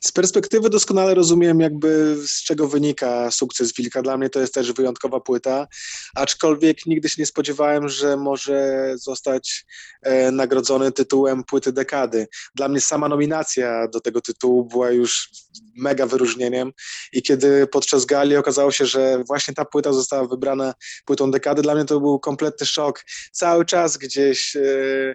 Z 0.00 0.12
perspektywy 0.12 0.70
doskonale 0.70 1.14
rozumiem, 1.14 1.60
jakby 1.60 2.16
z 2.28 2.42
czego 2.42 2.68
wynika 2.68 3.30
sukces 3.30 3.72
Wilka. 3.72 4.02
Dla 4.02 4.16
mnie 4.16 4.30
to 4.30 4.40
jest 4.40 4.54
też 4.54 4.72
wyjątkowa 4.72 5.20
płyta, 5.20 5.66
aczkolwiek 6.14 6.86
nigdy 6.86 7.08
się 7.08 7.22
nie 7.22 7.26
spodziewałem, 7.26 7.88
że 7.88 8.16
może 8.16 8.90
zostać 8.96 9.64
e, 10.02 10.30
nagrodzony 10.30 10.92
tytułem 10.92 11.44
płyty 11.44 11.72
dekady. 11.72 12.26
Dla 12.54 12.68
mnie 12.68 12.80
sama 12.80 13.08
nominacja 13.08 13.88
do 13.88 14.00
tego 14.00 14.20
tytułu 14.20 14.64
była 14.64 14.90
już 14.90 15.30
mega 15.76 16.06
wyróżnieniem 16.06 16.72
i 17.12 17.22
kiedy 17.22 17.66
podczas 17.66 18.04
gali 18.04 18.36
okazało 18.36 18.72
się, 18.72 18.86
że 18.86 19.24
właśnie 19.26 19.54
ta 19.54 19.64
płyta 19.64 19.92
została 19.92 20.28
wybrana 20.28 20.74
płytą 21.04 21.30
dekady, 21.30 21.62
dla 21.62 21.74
mnie 21.74 21.84
to 21.84 22.00
był 22.00 22.18
kompletny 22.18 22.66
szok. 22.66 23.04
Cały 23.32 23.64
czas 23.64 23.96
gdzieś 23.96 24.56
e, 24.56 25.14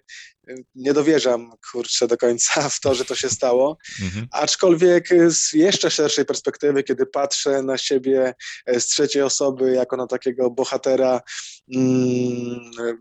nie 0.75 0.93
dowierzam, 0.93 1.51
kurczę, 1.71 2.07
do 2.07 2.17
końca 2.17 2.69
w 2.69 2.79
to, 2.79 2.95
że 2.95 3.05
to 3.05 3.15
się 3.15 3.29
stało. 3.29 3.77
Mhm. 4.01 4.27
Aczkolwiek 4.31 5.09
z 5.27 5.53
jeszcze 5.53 5.91
szerszej 5.91 6.25
perspektywy, 6.25 6.83
kiedy 6.83 7.05
patrzę 7.05 7.63
na 7.63 7.77
siebie 7.77 8.33
e, 8.65 8.79
z 8.79 8.87
trzeciej 8.87 9.21
osoby, 9.21 9.71
jako 9.71 9.97
na 9.97 10.07
takiego 10.07 10.49
bohatera 10.49 11.21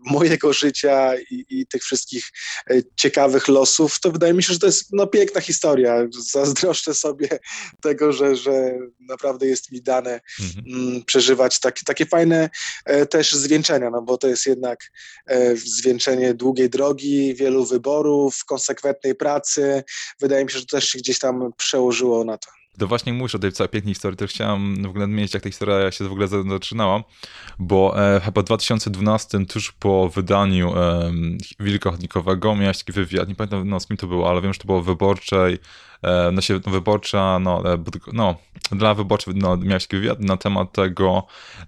mojego 0.05 0.53
życia 0.53 1.15
i, 1.31 1.45
i, 1.49 1.67
tych 1.67 1.83
wszystkich 1.83 2.31
e, 2.69 2.81
ciekawych 2.95 3.47
losów, 3.47 3.99
to 3.99 4.11
wydaje 4.11 4.33
mi 4.33 4.43
się, 4.43 4.53
że 4.53 4.59
to 4.59 4.65
jest 4.65 4.93
no, 4.93 5.07
piękna 5.07 5.41
historia. 5.41 6.07
Zazdroszczę 6.31 6.93
sobie 6.93 7.29
tego, 7.81 8.13
że, 8.13 8.35
że 8.35 8.79
naprawdę 8.99 9.47
jest 9.47 9.71
mi 9.71 9.81
dane 9.81 10.21
mhm. 10.39 10.65
mm, 10.67 11.03
przeżywać 11.03 11.59
takie, 11.59 11.81
takie 11.85 12.05
fajne 12.05 12.49
e, 12.85 13.05
też 13.05 13.33
zwieńczenia, 13.33 13.89
no 13.89 14.01
bo 14.01 14.17
to 14.17 14.27
jest 14.27 14.45
jednak 14.45 14.91
zwieńczenie 15.55 16.33
długiej 16.33 16.69
drogi, 16.69 17.35
wielu 17.35 17.65
wyborów, 17.65 18.45
konsekwentnej 18.45 19.15
pracy. 19.15 19.83
Wydaje 20.19 20.45
mi 20.45 20.51
się, 20.51 20.59
że 20.59 20.65
to 20.65 20.77
też 20.77 20.89
się 20.89 20.99
gdzieś 20.99 21.19
tam 21.19 21.53
przełożyło 21.57 22.23
na 22.23 22.37
to. 22.37 22.58
To 22.79 22.87
właśnie 22.87 23.13
mówisz 23.13 23.35
o 23.35 23.39
tej 23.39 23.51
całej 23.51 23.69
pięknej 23.69 23.93
historii, 23.93 24.17
też 24.17 24.31
chciałem 24.31 24.83
w 24.83 24.89
ogóle 24.89 25.07
mieć, 25.07 25.33
jak 25.33 25.43
ta 25.43 25.49
historia 25.49 25.91
się 25.91 26.09
w 26.09 26.11
ogóle 26.11 26.27
zaczynała, 26.27 27.03
bo 27.59 28.05
e, 28.15 28.19
chyba 28.19 28.41
w 28.41 28.45
2012, 28.45 29.45
tuż 29.45 29.71
po 29.71 30.09
wydaniu 30.09 30.77
e, 30.77 31.11
Wilka 31.59 31.91
Chodnikowego, 31.91 32.55
miałeś 32.55 32.77
taki 32.77 32.91
wywiad, 32.91 33.29
nie 33.29 33.35
pamiętam 33.35 33.69
no, 33.69 33.79
z 33.79 33.87
kim 33.87 33.97
to 33.97 34.07
było, 34.07 34.29
ale 34.29 34.41
wiem, 34.41 34.53
że 34.53 34.59
to 34.59 34.65
było 34.65 34.81
Wyborczej, 34.81 35.59
E, 36.03 36.31
no 36.31 36.41
się 36.41 36.59
wyborcza, 36.59 37.39
no, 37.39 37.73
e, 37.73 37.83
no 38.13 38.35
dla 38.71 38.93
wyborczych 38.93 39.35
no, 39.35 39.57
miałeś 39.57 39.83
taki 39.87 39.97
wywiad 39.97 40.19
na 40.19 40.37
temat 40.37 40.71
tego, 40.71 41.27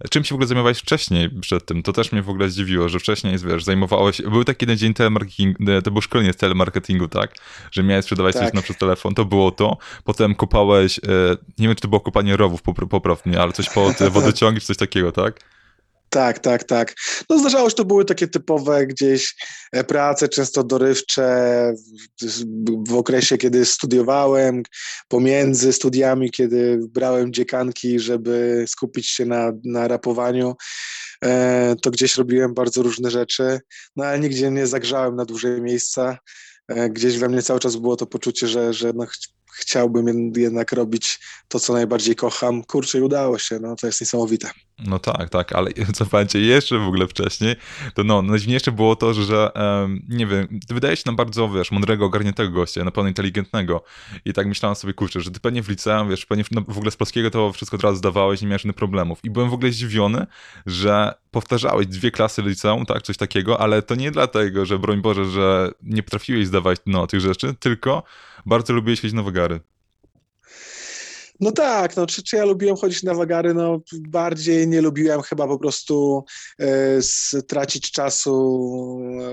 czym 0.10 0.24
się 0.24 0.30
w 0.30 0.36
ogóle 0.36 0.48
zajmowałeś 0.48 0.78
wcześniej 0.78 1.30
przed 1.42 1.66
tym. 1.66 1.84
To 1.84 1.94
też 1.94 2.12
mnie 2.12 2.22
w 2.22 2.30
ogóle 2.30 2.50
zdziwiło, 2.50 2.90
że 2.90 3.00
wcześniej, 3.00 3.38
wiesz, 3.38 3.64
zajmowałeś, 3.64 4.22
był 4.22 4.44
taki 4.44 4.64
jeden 4.64 4.78
dzień 4.78 4.94
telemarketing, 4.94 5.58
e, 5.70 5.82
to 5.82 5.92
był 5.92 6.02
szkolenie 6.02 6.34
z 6.34 6.38
telemarketingu, 6.38 7.08
tak? 7.08 7.36
Że 7.72 7.84
miałeś 7.84 8.06
sprzedawać 8.06 8.34
tak. 8.34 8.44
coś 8.44 8.54
na 8.54 8.62
przez 8.62 8.78
telefon, 8.78 9.14
to 9.14 9.26
było 9.26 9.52
to. 9.52 9.78
Potem 10.04 10.36
kopałeś, 10.36 11.00
nie 11.60 11.68
wiem, 11.68 11.76
czy 11.76 11.82
to 11.82 11.88
było 11.88 12.00
kopanie 12.00 12.38
rowów, 12.38 12.62
poprawnie, 12.90 13.42
ale 13.42 13.52
coś 13.52 13.70
pod 13.70 13.94
wodociągi, 14.10 14.60
czy 14.60 14.66
coś 14.68 14.78
takiego, 14.78 15.12
tak? 15.12 15.40
Tak, 16.14 16.40
tak, 16.40 16.64
tak. 16.64 16.94
No 17.30 17.40
zdarzało 17.40 17.70
się, 17.70 17.76
to 17.76 17.86
były 17.86 18.06
takie 18.06 18.28
typowe 18.28 18.88
gdzieś 18.88 19.36
e, 19.72 19.84
prace, 19.84 20.30
często 20.30 20.64
dorywcze 20.64 21.74
w, 22.88 22.96
okresie, 22.96 23.38
kiedy 23.38 23.66
studiowałem, 23.66 24.64
pomiędzy 25.08 25.74
studiami, 25.74 26.32
kiedy 26.32 26.80
brałem 26.90 27.34
dziekanki, 27.34 28.00
żeby 28.00 28.66
skupić 28.68 29.10
się 29.10 29.26
na, 29.26 29.52
na 29.66 29.88
rapowaniu, 29.88 30.56
e, 31.24 31.76
to 31.82 31.92
gdzieś 31.92 32.18
robiłem 32.18 32.54
bardzo 32.54 32.84
różne 32.84 33.12
rzeczy, 33.12 33.60
no 33.96 34.06
ale 34.06 34.20
nigdzie 34.20 34.52
nie 34.52 34.68
zagrzałem 34.68 35.16
na 35.16 35.26
dłużej 35.26 35.62
miejsca. 35.62 36.18
E, 36.68 36.90
gdzieś 36.90 37.18
we 37.18 37.30
mnie 37.30 37.42
cały 37.42 37.60
czas 37.60 37.76
było 37.76 37.96
to 37.96 38.06
poczucie, 38.06 38.48
że, 38.48 38.74
że 38.74 38.94
no, 38.96 39.06
chciałbym 39.54 40.34
jednak 40.36 40.72
robić 40.72 41.20
to, 41.48 41.60
co 41.60 41.74
najbardziej 41.74 42.16
kocham. 42.16 42.64
Kurczę, 42.64 43.04
udało 43.04 43.40
się, 43.40 43.60
no 43.60 43.76
to 43.76 43.88
jest 43.88 44.02
niesamowite. 44.02 44.50
No 44.88 45.00
tak, 45.00 45.30
tak, 45.30 45.54
ale 45.54 45.72
co 45.96 46.06
pamiętacie, 46.06 46.40
jeszcze 46.40 46.78
w 46.78 46.88
ogóle 46.88 47.08
wcześniej, 47.08 47.56
to 47.94 48.04
no, 48.04 48.22
najdziwniejsze 48.22 48.72
było 48.72 48.96
to, 48.96 49.14
że 49.14 49.52
um, 49.56 50.06
nie 50.10 50.28
wiem, 50.28 50.60
wydaje 50.70 50.96
się 50.96 51.04
na 51.06 51.14
bardzo, 51.14 51.50
wiesz, 51.50 51.72
mądrego, 51.72 52.06
ogarniętego 52.06 52.52
gościa, 52.52 52.84
na 52.84 52.92
pewno 52.92 53.08
inteligentnego 53.08 53.84
i 54.26 54.34
tak 54.34 54.48
myślałem 54.48 54.76
sobie, 54.76 54.94
kurczę, 54.94 55.22
że 55.22 55.32
ty 55.32 55.40
pewnie 55.40 55.64
w 55.64 55.70
liceum, 55.70 56.10
wiesz, 56.10 56.26
pewnie 56.26 56.44
w, 56.44 56.52
no, 56.52 56.62
w 56.68 56.78
ogóle 56.78 56.92
z 56.92 56.98
polskiego 56.98 57.32
to 57.32 57.54
wszystko 57.54 57.78
teraz 57.78 57.98
zdawałeś, 57.98 58.42
nie 58.42 58.48
miałeś 58.48 58.62
żadnych 58.62 58.76
problemów 58.76 59.20
i 59.24 59.30
byłem 59.30 59.50
w 59.50 59.54
ogóle 59.54 59.72
zdziwiony, 59.72 60.28
że 60.66 61.14
powtarzałeś 61.32 61.88
dwie 61.88 62.12
klasy 62.12 62.42
liceum, 62.42 62.86
tak, 62.86 63.02
coś 63.02 63.18
takiego, 63.18 63.62
ale 63.62 63.82
to 63.82 63.96
nie 63.96 64.12
dlatego, 64.12 64.66
że 64.66 64.80
broń 64.80 65.02
Boże, 65.02 65.26
że 65.26 65.72
nie 65.84 66.04
potrafiłeś 66.04 66.48
zdawać 66.48 66.80
no, 66.86 67.08
tych 67.08 67.20
rzeczy, 67.20 67.56
tylko 67.60 68.04
bardzo 68.46 68.74
lubiłeś 68.74 69.02
chodzić 69.02 69.16
na 69.16 69.24
wagary. 69.24 69.60
No 71.42 71.52
tak, 71.52 71.98
no, 71.98 72.06
czy, 72.06 72.24
czy 72.24 72.36
ja 72.36 72.46
lubiłem 72.46 72.76
chodzić 72.76 73.04
na 73.04 73.14
wagary? 73.14 73.54
No 73.54 73.82
bardziej 73.94 74.68
nie 74.68 74.82
lubiłem 74.82 75.22
chyba 75.22 75.48
po 75.48 75.60
prostu 75.60 76.26
stracić 77.02 77.92
czasu 77.92 78.32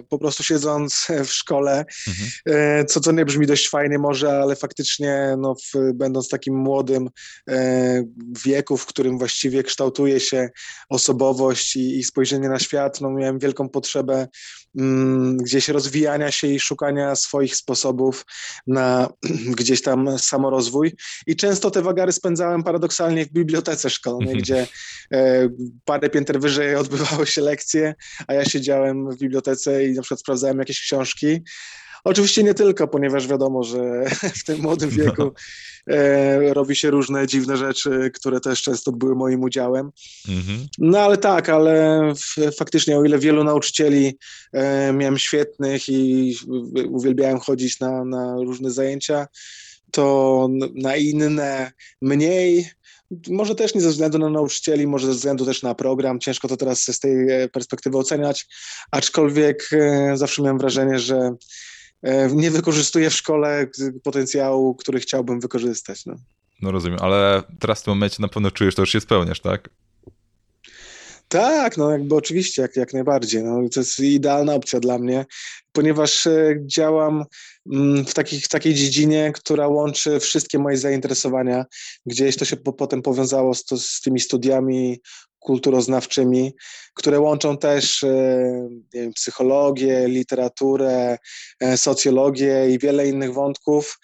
po 0.08 0.18
prostu 0.18 0.42
siedząc 0.42 1.06
w 1.24 1.32
szkole, 1.32 1.84
mhm. 2.08 2.28
e, 2.46 2.84
co 2.84 3.00
co 3.00 3.12
nie 3.12 3.24
brzmi 3.24 3.46
dość 3.46 3.68
fajnie 3.68 3.98
może, 3.98 4.30
ale 4.30 4.56
faktycznie 4.56 5.36
no, 5.38 5.54
w, 5.54 5.92
będąc 5.94 6.28
takim 6.28 6.56
młodym 6.56 7.08
e, 7.50 8.04
wieku, 8.44 8.76
w 8.76 8.86
którym 8.86 9.18
właściwie 9.18 9.62
kształtuje 9.62 10.20
się 10.20 10.48
osobowość 10.88 11.76
i, 11.76 11.98
i 11.98 12.04
spojrzenie 12.04 12.48
na 12.48 12.58
świat, 12.58 13.00
no 13.00 13.10
miałem 13.10 13.38
wielką 13.38 13.68
potrzebę 13.68 14.28
gdzieś 15.36 15.68
rozwijania 15.68 16.30
się 16.30 16.46
i 16.46 16.60
szukania 16.60 17.16
swoich 17.16 17.56
sposobów 17.56 18.26
na 18.66 19.08
gdzieś 19.58 19.82
tam 19.82 20.18
samorozwój 20.18 20.96
i 21.26 21.36
często 21.36 21.70
te 21.70 21.82
wagary 21.82 21.98
wagary 21.98 22.12
spędzałem 22.12 22.62
paradoksalnie 22.62 23.26
w 23.26 23.32
bibliotece 23.32 23.90
szkolnej, 23.90 24.28
mhm. 24.28 24.42
gdzie 24.42 24.66
e, 25.12 25.48
parę 25.84 26.10
pięter 26.10 26.40
wyżej 26.40 26.74
odbywały 26.82 27.26
się 27.26 27.40
lekcje, 27.40 27.94
a 28.26 28.34
ja 28.34 28.44
siedziałem 28.44 29.10
w 29.10 29.18
bibliotece 29.18 29.86
i 29.86 29.92
na 29.92 30.02
przykład 30.02 30.20
sprawdzałem 30.20 30.58
jakieś 30.58 30.80
książki. 30.80 31.42
Oczywiście 32.04 32.42
nie 32.42 32.54
tylko, 32.54 32.88
ponieważ 32.88 33.26
wiadomo, 33.28 33.64
że 33.64 34.04
w 34.40 34.44
tym 34.44 34.60
młodym 34.60 34.90
no. 34.90 35.04
wieku 35.04 35.22
no. 35.22 35.32
robi 36.54 36.76
się 36.76 36.90
różne 36.90 37.26
dziwne 37.26 37.56
rzeczy, 37.56 38.10
które 38.14 38.40
też 38.40 38.62
często 38.62 38.92
były 38.92 39.14
moim 39.14 39.42
udziałem. 39.42 39.90
Mhm. 40.28 40.66
No 40.78 40.98
ale 40.98 41.18
tak, 41.18 41.48
ale 41.48 42.02
faktycznie 42.58 42.98
o 42.98 43.04
ile 43.04 43.18
wielu 43.18 43.44
nauczycieli 43.44 44.18
e, 44.52 44.92
miałem 44.92 45.18
świetnych 45.18 45.88
i 45.88 46.36
uwielbiałem 46.90 47.38
chodzić 47.38 47.80
na, 47.80 48.04
na 48.04 48.36
różne 48.36 48.70
zajęcia, 48.70 49.26
to 49.90 50.48
na 50.74 50.96
inne 50.96 51.72
mniej. 52.02 52.70
Może 53.28 53.54
też 53.54 53.74
nie 53.74 53.80
ze 53.80 53.88
względu 53.88 54.18
na 54.18 54.30
nauczycieli, 54.30 54.86
może 54.86 55.06
ze 55.06 55.12
względu 55.12 55.46
też 55.46 55.62
na 55.62 55.74
program. 55.74 56.20
Ciężko 56.20 56.48
to 56.48 56.56
teraz 56.56 56.82
z 56.82 57.00
tej 57.00 57.30
e, 57.30 57.48
perspektywy 57.48 57.98
oceniać, 57.98 58.46
aczkolwiek 58.90 59.70
zawsze 60.14 60.42
miałem 60.42 60.58
wrażenie, 60.58 60.98
że 60.98 61.36
nie 62.34 62.50
wykorzystuję 62.50 63.10
w 63.10 63.14
szkole 63.14 63.66
potencjału, 64.02 64.74
który 64.74 65.00
chciałbym 65.00 65.40
wykorzystać. 65.40 66.06
No. 66.06 66.16
no 66.62 66.70
rozumiem, 66.70 66.98
ale 67.02 67.42
teraz 67.60 67.80
w 67.80 67.84
tym 67.84 67.94
momencie 67.94 68.16
na 68.20 68.28
pewno 68.28 68.50
czujesz, 68.50 68.74
to 68.74 68.82
już 68.82 68.92
się 68.92 69.00
spełniasz, 69.00 69.40
tak? 69.40 69.68
Tak, 71.28 71.76
no 71.76 71.90
jakby 71.90 72.14
oczywiście, 72.14 72.62
jak, 72.62 72.76
jak 72.76 72.92
najbardziej. 72.92 73.44
No, 73.44 73.68
to 73.74 73.80
jest 73.80 74.00
idealna 74.00 74.54
opcja 74.54 74.80
dla 74.80 74.98
mnie, 74.98 75.26
ponieważ 75.72 76.26
e, 76.26 76.56
działam 76.66 77.24
mm, 77.72 78.04
w, 78.04 78.14
takich, 78.14 78.44
w 78.44 78.48
takiej 78.48 78.74
dziedzinie, 78.74 79.32
która 79.34 79.68
łączy 79.68 80.20
wszystkie 80.20 80.58
moje 80.58 80.76
zainteresowania. 80.76 81.64
Gdzieś 82.06 82.36
to 82.36 82.44
się 82.44 82.56
po, 82.56 82.72
potem 82.72 83.02
powiązało 83.02 83.54
z, 83.54 83.64
to, 83.64 83.78
z 83.78 84.00
tymi 84.00 84.20
studiami 84.20 85.00
kulturoznawczymi, 85.40 86.52
które 86.94 87.20
łączą 87.20 87.56
też 87.56 88.04
e, 88.04 88.68
wiem, 88.94 89.12
psychologię, 89.12 90.08
literaturę, 90.08 91.18
e, 91.60 91.76
socjologię 91.76 92.70
i 92.70 92.78
wiele 92.78 93.08
innych 93.08 93.32
wątków, 93.32 93.98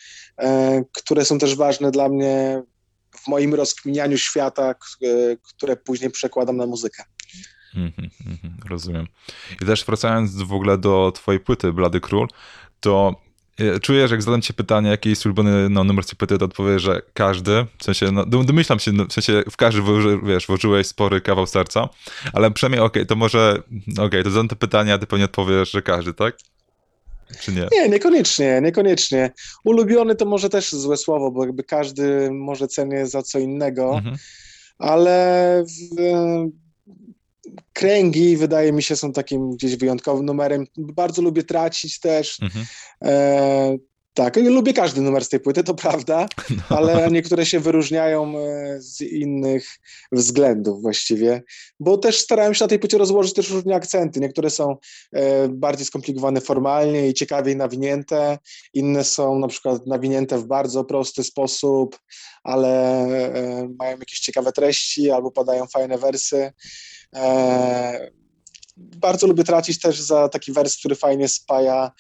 które 0.93 1.25
są 1.25 1.39
też 1.39 1.57
ważne 1.57 1.91
dla 1.91 2.09
mnie 2.09 2.63
w 3.17 3.29
moim 3.29 3.55
rozkminianiu 3.55 4.19
świata, 4.19 4.75
które 5.43 5.77
później 5.77 6.11
przekładam 6.11 6.57
na 6.57 6.67
muzykę. 6.67 7.03
Mm 7.77 7.91
-hmm, 7.91 8.09
rozumiem. 8.69 9.07
I 9.63 9.67
też 9.67 9.85
wracając 9.85 10.37
w 10.37 10.53
ogóle 10.53 10.79
do 10.79 11.13
twojej 11.15 11.41
płyty 11.41 11.73
Blady 11.73 12.01
Król, 12.01 12.29
to 12.81 13.13
e, 13.13 13.24
czuję, 13.83 14.09
że 14.09 14.15
jak 14.15 14.23
zadam 14.23 14.43
ci 14.43 14.55
pytanie, 14.55 14.91
jaki 14.91 15.09
jest 15.09 15.27
ulubiony 15.27 15.69
no, 15.69 15.85
numer 15.85 16.05
płyty, 16.19 16.39
to 16.39 16.45
odpowiem, 16.45 16.79
że 16.79 17.03
każdy, 17.15 17.67
w 17.79 17.85
sensie, 17.85 18.13
no, 18.13 18.27
domyślam 18.27 18.79
się, 18.79 18.93
no, 18.93 19.05
w 19.07 19.13
sensie 19.13 19.43
w 19.51 19.57
każdy, 19.57 19.83
wiesz, 20.23 20.47
włożyłeś 20.47 20.87
spory 20.87 21.21
kawał 21.21 21.47
serca, 21.47 21.89
ale 22.33 22.51
przynajmniej 22.51 22.81
okej, 22.81 23.03
okay, 23.03 23.07
to 23.07 23.17
może, 23.17 23.63
okej, 23.93 24.05
okay, 24.05 24.25
to 24.25 24.31
zadam 24.31 24.49
te 24.49 24.57
pytania, 24.57 24.95
a 24.95 24.99
ty 24.99 25.07
pewnie 25.07 25.25
odpowiesz, 25.25 25.71
że 25.71 25.83
każdy, 25.83 26.15
tak? 26.15 26.37
Czy 27.41 27.53
nie? 27.53 27.69
Nie, 27.73 27.89
niekoniecznie, 27.89 28.61
niekoniecznie. 28.63 29.33
Ulubiony 29.65 30.15
to 30.15 30.25
może 30.25 30.49
też 30.49 30.73
złe 30.73 30.97
słowo, 30.97 31.31
bo 31.31 31.45
jakby 31.47 31.65
każdy 31.65 32.31
może 32.31 32.69
cenię 32.69 33.07
za 33.07 33.23
co 33.23 33.39
innego, 33.39 33.97
mhm. 33.97 34.17
ale 34.79 35.65
w, 35.69 35.97
kręgi 37.73 38.37
wydaje 38.37 38.73
mi 38.73 38.83
się 38.83 38.97
są 38.97 39.13
takim 39.13 39.51
gdzieś 39.51 39.77
wyjątkowym 39.77 40.27
numerem. 40.27 40.67
Bardzo 40.77 41.23
lubię 41.23 41.43
tracić 41.43 42.01
też. 42.01 42.39
Mhm. 42.43 42.67
E, 43.05 43.79
tak, 44.15 44.37
lubię 44.37 44.73
każdy 44.73 45.01
numer 45.01 45.25
z 45.25 45.29
tej 45.29 45.41
płyty, 45.41 45.65
to 45.65 45.75
prawda, 45.75 46.27
no. 46.71 46.77
ale 46.77 47.11
niektóre 47.11 47.47
się 47.47 47.61
wyróżniają 47.61 48.39
e, 48.39 48.81
z 48.81 49.01
innych 49.01 49.79
względów 50.13 50.83
właściwie, 50.83 51.43
bo 51.81 51.99
też 51.99 52.21
starałem 52.21 52.55
się 52.55 52.65
na 52.65 52.69
tej 52.69 52.79
płycie 52.79 52.99
rozłożyć 52.99 53.35
też 53.35 53.51
różne 53.51 53.75
akcenty. 53.75 54.21
Niektóre 54.21 54.51
są 54.51 54.77
e, 55.13 55.49
bardziej 55.49 55.87
skomplikowane 55.87 56.41
formalnie 56.41 57.09
i 57.09 57.15
ciekawiej 57.15 57.57
nawinięte, 57.57 58.39
inne 58.75 59.05
są 59.05 59.39
na 59.39 59.49
przykład 59.49 59.87
nawinięte 59.87 60.39
w 60.39 60.47
bardzo 60.47 60.85
prosty 60.85 61.25
sposób, 61.25 61.99
ale 62.45 62.71
e, 63.35 63.69
mają 63.79 63.99
jakieś 63.99 64.21
ciekawe 64.21 64.53
treści 64.53 65.11
albo 65.11 65.31
padają 65.31 65.67
fajne 65.67 65.99
wersy. 65.99 66.53
Bardzo 68.77 69.27
lubię 69.27 69.45
tracić 69.45 69.81
też 69.81 70.01
za 70.01 70.29
taki 70.29 70.53
wers, 70.53 70.77
który 70.77 70.95
fajnie 70.95 71.29
spaja 71.29 71.93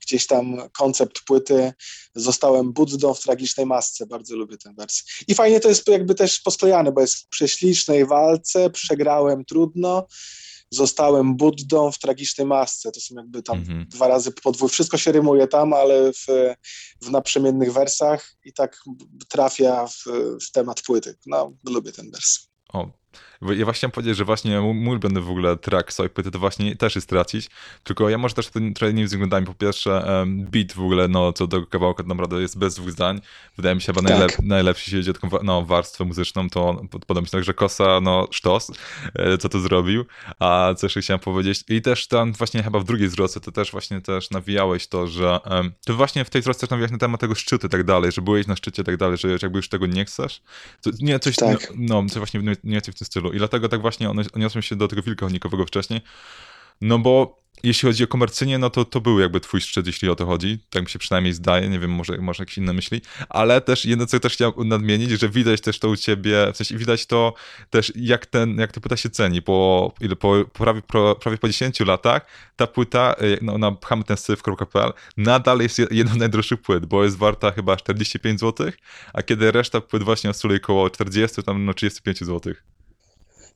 gdzieś 0.00 0.26
tam 0.26 0.56
koncept 0.72 1.20
płyty 1.26 1.72
Zostałem 2.14 2.72
Buddą 2.72 3.14
w 3.14 3.20
tragicznej 3.20 3.66
masce. 3.66 4.06
Bardzo 4.06 4.36
lubię 4.36 4.56
ten 4.56 4.74
wers. 4.74 5.02
I 5.28 5.34
fajnie 5.34 5.60
to 5.60 5.68
jest 5.68 5.88
jakby 5.88 6.14
też 6.14 6.40
posklejane, 6.40 6.92
bo 6.92 7.00
jest 7.00 7.16
w 7.16 7.28
prześlicznej 7.28 8.06
walce, 8.06 8.70
przegrałem 8.70 9.44
trudno, 9.44 10.06
zostałem 10.70 11.36
Buddą 11.36 11.92
w 11.92 11.98
tragicznej 11.98 12.46
masce. 12.46 12.92
To 12.92 13.00
są 13.00 13.14
jakby 13.14 13.42
tam 13.42 13.58
mhm. 13.58 13.86
dwa 13.88 14.08
razy 14.08 14.32
podwój. 14.32 14.68
Wszystko 14.68 14.98
się 14.98 15.12
rymuje 15.12 15.48
tam, 15.48 15.72
ale 15.72 16.12
w, 16.12 16.26
w 17.02 17.10
naprzemiennych 17.10 17.72
wersach 17.72 18.36
i 18.44 18.52
tak 18.52 18.80
trafia 19.28 19.86
w, 19.86 20.04
w 20.46 20.52
temat 20.52 20.82
płyty. 20.82 21.16
No, 21.26 21.52
lubię 21.64 21.92
ten 21.92 22.10
wers. 22.10 22.38
O, 22.72 22.90
ja 23.42 23.64
właśnie 23.64 23.72
chciałem 23.72 23.92
powiedzieć, 23.92 24.16
że 24.16 24.24
właśnie 24.24 24.60
mój 24.60 24.88
ulubiony 24.88 25.20
w 25.20 25.30
ogóle 25.30 25.56
track 25.56 25.92
sobie 25.92 26.08
płyty 26.08 26.30
to 26.30 26.38
właśnie 26.38 26.76
też 26.76 26.94
jest 26.94 27.08
tracić, 27.08 27.50
tylko 27.84 28.08
ja 28.08 28.18
może 28.18 28.34
też 28.34 28.46
trochę 28.46 28.90
innymi 28.90 29.06
względami. 29.06 29.46
Po 29.46 29.54
pierwsze, 29.54 30.24
beat 30.26 30.72
w 30.72 30.80
ogóle, 30.80 31.08
no 31.08 31.32
co 31.32 31.46
do 31.46 31.66
kawałka 31.66 32.02
to 32.02 32.08
naprawdę 32.08 32.40
jest 32.40 32.58
bez 32.58 32.74
dwóch 32.74 32.90
zdań. 32.90 33.20
Wydaje 33.56 33.74
mi 33.74 33.80
się 33.80 33.86
chyba 33.86 34.02
tak. 34.02 34.10
najlep 34.10 34.42
najlepszy, 34.42 34.96
chodzi 34.96 35.10
o 35.10 35.12
taką 35.12 35.28
no, 35.42 35.62
warstwę 35.62 36.04
muzyczną, 36.04 36.50
to 36.50 36.82
podoba 36.90 37.20
mi 37.20 37.26
się 37.26 37.30
tak, 37.30 37.44
że 37.44 37.54
Kosa, 37.54 38.00
no 38.02 38.28
sztos, 38.30 38.72
e, 39.14 39.38
co 39.38 39.48
to 39.48 39.60
zrobił, 39.60 40.04
a 40.38 40.74
co 40.76 40.86
jeszcze 40.86 41.00
chciałem 41.00 41.20
powiedzieć. 41.20 41.64
I 41.68 41.82
też 41.82 42.06
tam 42.06 42.32
właśnie 42.32 42.62
chyba 42.62 42.78
w 42.78 42.84
drugiej 42.84 43.08
zwrotce 43.08 43.40
to 43.40 43.52
też 43.52 43.70
właśnie 43.70 44.00
też 44.00 44.30
nawijałeś 44.30 44.86
to, 44.86 45.06
że 45.06 45.40
um, 45.50 45.72
to 45.84 45.94
właśnie 45.94 46.24
w 46.24 46.30
tej 46.30 46.42
zwrotce 46.42 46.60
też 46.60 46.70
nawijałeś 46.70 46.92
na 46.92 46.98
temat 46.98 47.20
tego 47.20 47.34
szczytu 47.34 47.66
i 47.66 47.70
tak 47.70 47.84
dalej, 47.84 48.12
że 48.12 48.22
byłeś 48.22 48.46
na 48.46 48.56
szczycie 48.56 48.82
i 48.82 48.84
tak 48.84 48.96
dalej, 48.96 49.18
że 49.18 49.28
jakby 49.42 49.58
już 49.58 49.68
tego 49.68 49.86
nie 49.86 50.04
chcesz. 50.04 50.42
To, 50.82 50.90
nie, 51.00 51.18
coś, 51.18 51.36
tak. 51.36 51.72
no, 51.76 52.02
no, 52.02 52.08
coś 52.08 52.18
właśnie 52.18 52.40
nie, 52.64 52.80
w 52.80 52.84
tym 52.84 52.94
stylu. 52.94 53.25
I 53.32 53.38
dlatego 53.38 53.68
tak 53.68 53.80
właśnie 53.80 54.10
odniosłem 54.10 54.62
się 54.62 54.76
do 54.76 54.88
tego 54.88 55.02
wilka 55.02 55.26
wcześniej, 55.66 56.00
no 56.80 56.98
bo 56.98 57.46
jeśli 57.62 57.86
chodzi 57.86 58.04
o 58.04 58.06
komercyjnie, 58.06 58.58
no 58.58 58.70
to 58.70 58.84
to 58.84 59.00
był 59.00 59.20
jakby 59.20 59.40
twój 59.40 59.60
szczyt, 59.60 59.86
jeśli 59.86 60.08
o 60.08 60.14
to 60.14 60.26
chodzi. 60.26 60.58
Tak 60.70 60.82
mi 60.82 60.90
się 60.90 60.98
przynajmniej 60.98 61.32
zdaje, 61.32 61.68
nie 61.68 61.78
wiem, 61.78 61.90
może, 61.90 62.18
może 62.18 62.42
jakieś 62.42 62.58
inne 62.58 62.72
myśli. 62.72 63.00
Ale 63.28 63.60
też 63.60 63.84
jedno, 63.84 64.06
co 64.06 64.20
też 64.20 64.32
chciałem 64.32 64.68
nadmienić, 64.68 65.10
że 65.10 65.28
widać 65.28 65.60
też 65.60 65.78
to 65.78 65.88
u 65.88 65.96
ciebie, 65.96 66.52
w 66.52 66.56
sensie 66.56 66.76
widać 66.76 67.06
to 67.06 67.34
też, 67.70 67.92
jak 67.96 68.26
ten, 68.26 68.58
jak 68.58 68.72
ta 68.72 68.80
płyta 68.80 68.96
się 68.96 69.10
ceni. 69.10 69.42
Po, 69.42 69.92
ile, 70.00 70.16
po, 70.16 70.44
prawie, 70.52 70.82
po, 70.82 71.16
prawie 71.20 71.38
po 71.38 71.48
10 71.48 71.80
latach 71.80 72.26
ta 72.56 72.66
płyta 72.66 73.14
y, 73.22 73.38
no, 73.42 73.58
na 73.58 73.76
hamtensyf.pl 73.84 74.92
nadal 75.16 75.60
jest 75.60 75.78
jedną 75.90 76.14
z 76.14 76.16
najdroższych 76.16 76.62
płyt, 76.62 76.86
bo 76.86 77.04
jest 77.04 77.16
warta 77.16 77.50
chyba 77.50 77.76
45 77.76 78.40
zł, 78.40 78.70
a 79.12 79.22
kiedy 79.22 79.52
reszta 79.52 79.80
płyt 79.80 80.02
właśnie 80.02 80.30
oscyluje 80.30 80.60
około 80.62 80.90
40, 80.90 81.42
tam 81.42 81.64
no 81.64 81.74
35 81.74 82.18
zł. 82.18 82.54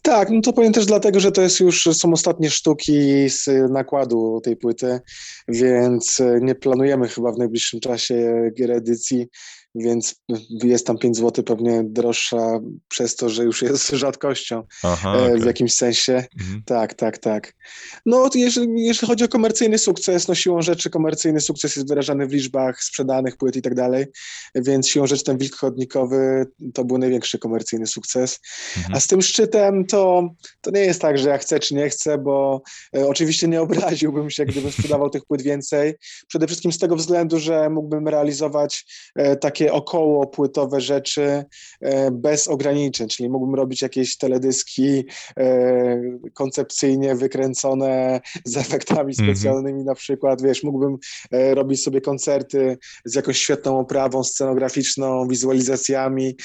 Tak, 0.03 0.31
no 0.31 0.41
to 0.41 0.53
powiem 0.53 0.73
też 0.73 0.87
dlatego, 0.87 1.21
że 1.21 1.33
to 1.33 1.43
jest 1.43 1.61
już, 1.61 1.89
są 1.93 2.13
ostatnie 2.13 2.51
sztuki 2.51 3.29
z 3.29 3.49
nakładu 3.71 4.41
tej 4.45 4.57
płyty, 4.57 5.01
więc 5.49 6.21
e, 6.21 6.39
nie 6.41 6.55
planujemy 6.55 7.09
chyba 7.09 7.33
w 7.33 7.39
najbliższym 7.39 7.81
czasie 7.81 8.51
gier 8.55 8.71
edycji 8.71 9.29
więc 9.75 10.15
jest 10.65 10.87
tam 10.87 10.99
5 10.99 11.17
zł 11.17 11.45
pewnie 11.45 11.83
droższa 11.85 12.61
przez 12.89 13.17
to, 13.17 13.29
że 13.29 13.45
już 13.45 13.63
jest 13.63 13.89
rzadkością 13.89 14.63
Aha, 14.83 15.13
okay. 15.13 15.39
w 15.39 15.45
jakimś 15.45 15.75
sensie. 15.75 16.25
Mhm. 16.41 16.63
Tak, 16.67 16.95
tak, 16.95 17.19
tak. 17.19 17.55
No, 18.07 18.31
jeżeli, 18.35 18.87
jeżeli 18.87 19.09
chodzi 19.09 19.25
o 19.25 19.29
komercyjny 19.29 19.79
sukces, 19.79 20.29
no 20.29 20.35
siłą 20.35 20.63
rzeczy 20.63 20.91
komercyjny 20.91 21.41
sukces 21.41 21.77
jest 21.77 21.89
wyrażany 21.89 22.27
w 22.27 22.33
liczbach 22.33 22.83
sprzedanych 22.83 23.37
płyt 23.37 23.57
i 23.57 23.63
tak 23.63 23.75
dalej, 23.75 24.07
więc 24.55 24.89
siłą 24.89 25.07
rzeczy 25.07 25.25
ten 25.25 25.39
wilk 25.39 25.57
chodnikowy 25.57 26.47
to 26.75 26.85
był 26.85 26.99
największy 26.99 27.39
komercyjny 27.39 27.87
sukces. 27.87 28.41
Mhm. 28.77 28.95
A 28.95 29.01
z 29.01 29.07
tym 29.07 29.23
szczytem 29.23 29.87
to, 29.87 30.31
to 30.61 30.71
nie 30.71 30.81
jest 30.81 31.01
tak, 31.01 31.19
że 31.19 31.29
ja 31.29 31.39
chcę 31.39 31.61
czy 31.61 31.75
nie 31.75 31.89
chcę, 31.89 32.19
bo 32.19 32.63
e, 32.97 33.09
oczywiście 33.09 33.49
nie 33.49 33.61
obraziłbym 33.63 34.31
się, 34.31 34.45
gdybym 34.45 34.73
sprzedawał 34.73 35.11
tych 35.11 35.25
płyt 35.25 35.43
więcej. 35.43 35.95
Przede 36.29 36.47
wszystkim 36.47 36.73
z 36.73 36.79
tego 36.79 36.97
względu, 36.97 37.39
że 37.39 37.71
mógłbym 37.71 38.09
realizować 38.09 38.85
e, 39.15 39.37
takie 39.37 39.60
takie 39.61 39.73
około 39.73 40.27
płytowe 40.27 40.81
rzeczy 40.81 41.45
e, 41.81 42.11
bez 42.11 42.49
ograniczeń, 42.49 43.09
czyli 43.09 43.29
mógłbym 43.29 43.55
robić 43.55 43.83
jakieś 43.83 44.17
teledyski 44.17 45.05
e, 45.39 46.01
koncepcyjnie 46.35 47.15
wykręcone 47.15 48.21
z 48.45 48.57
efektami 48.57 49.13
mhm. 49.13 49.37
specjalnymi 49.37 49.71
mm 49.71 49.83
-hmm. 49.83 49.87
na 49.87 49.95
przykład, 49.95 50.43
wiesz, 50.43 50.63
mógłbym 50.63 50.99
e, 51.31 51.55
robić 51.55 51.83
sobie 51.83 52.01
koncerty 52.01 52.79
z 53.05 53.15
jakąś 53.15 53.39
świetną 53.39 53.79
oprawą 53.79 54.25
scenograficzną, 54.25 55.29
wizualizacjami, 55.29 56.37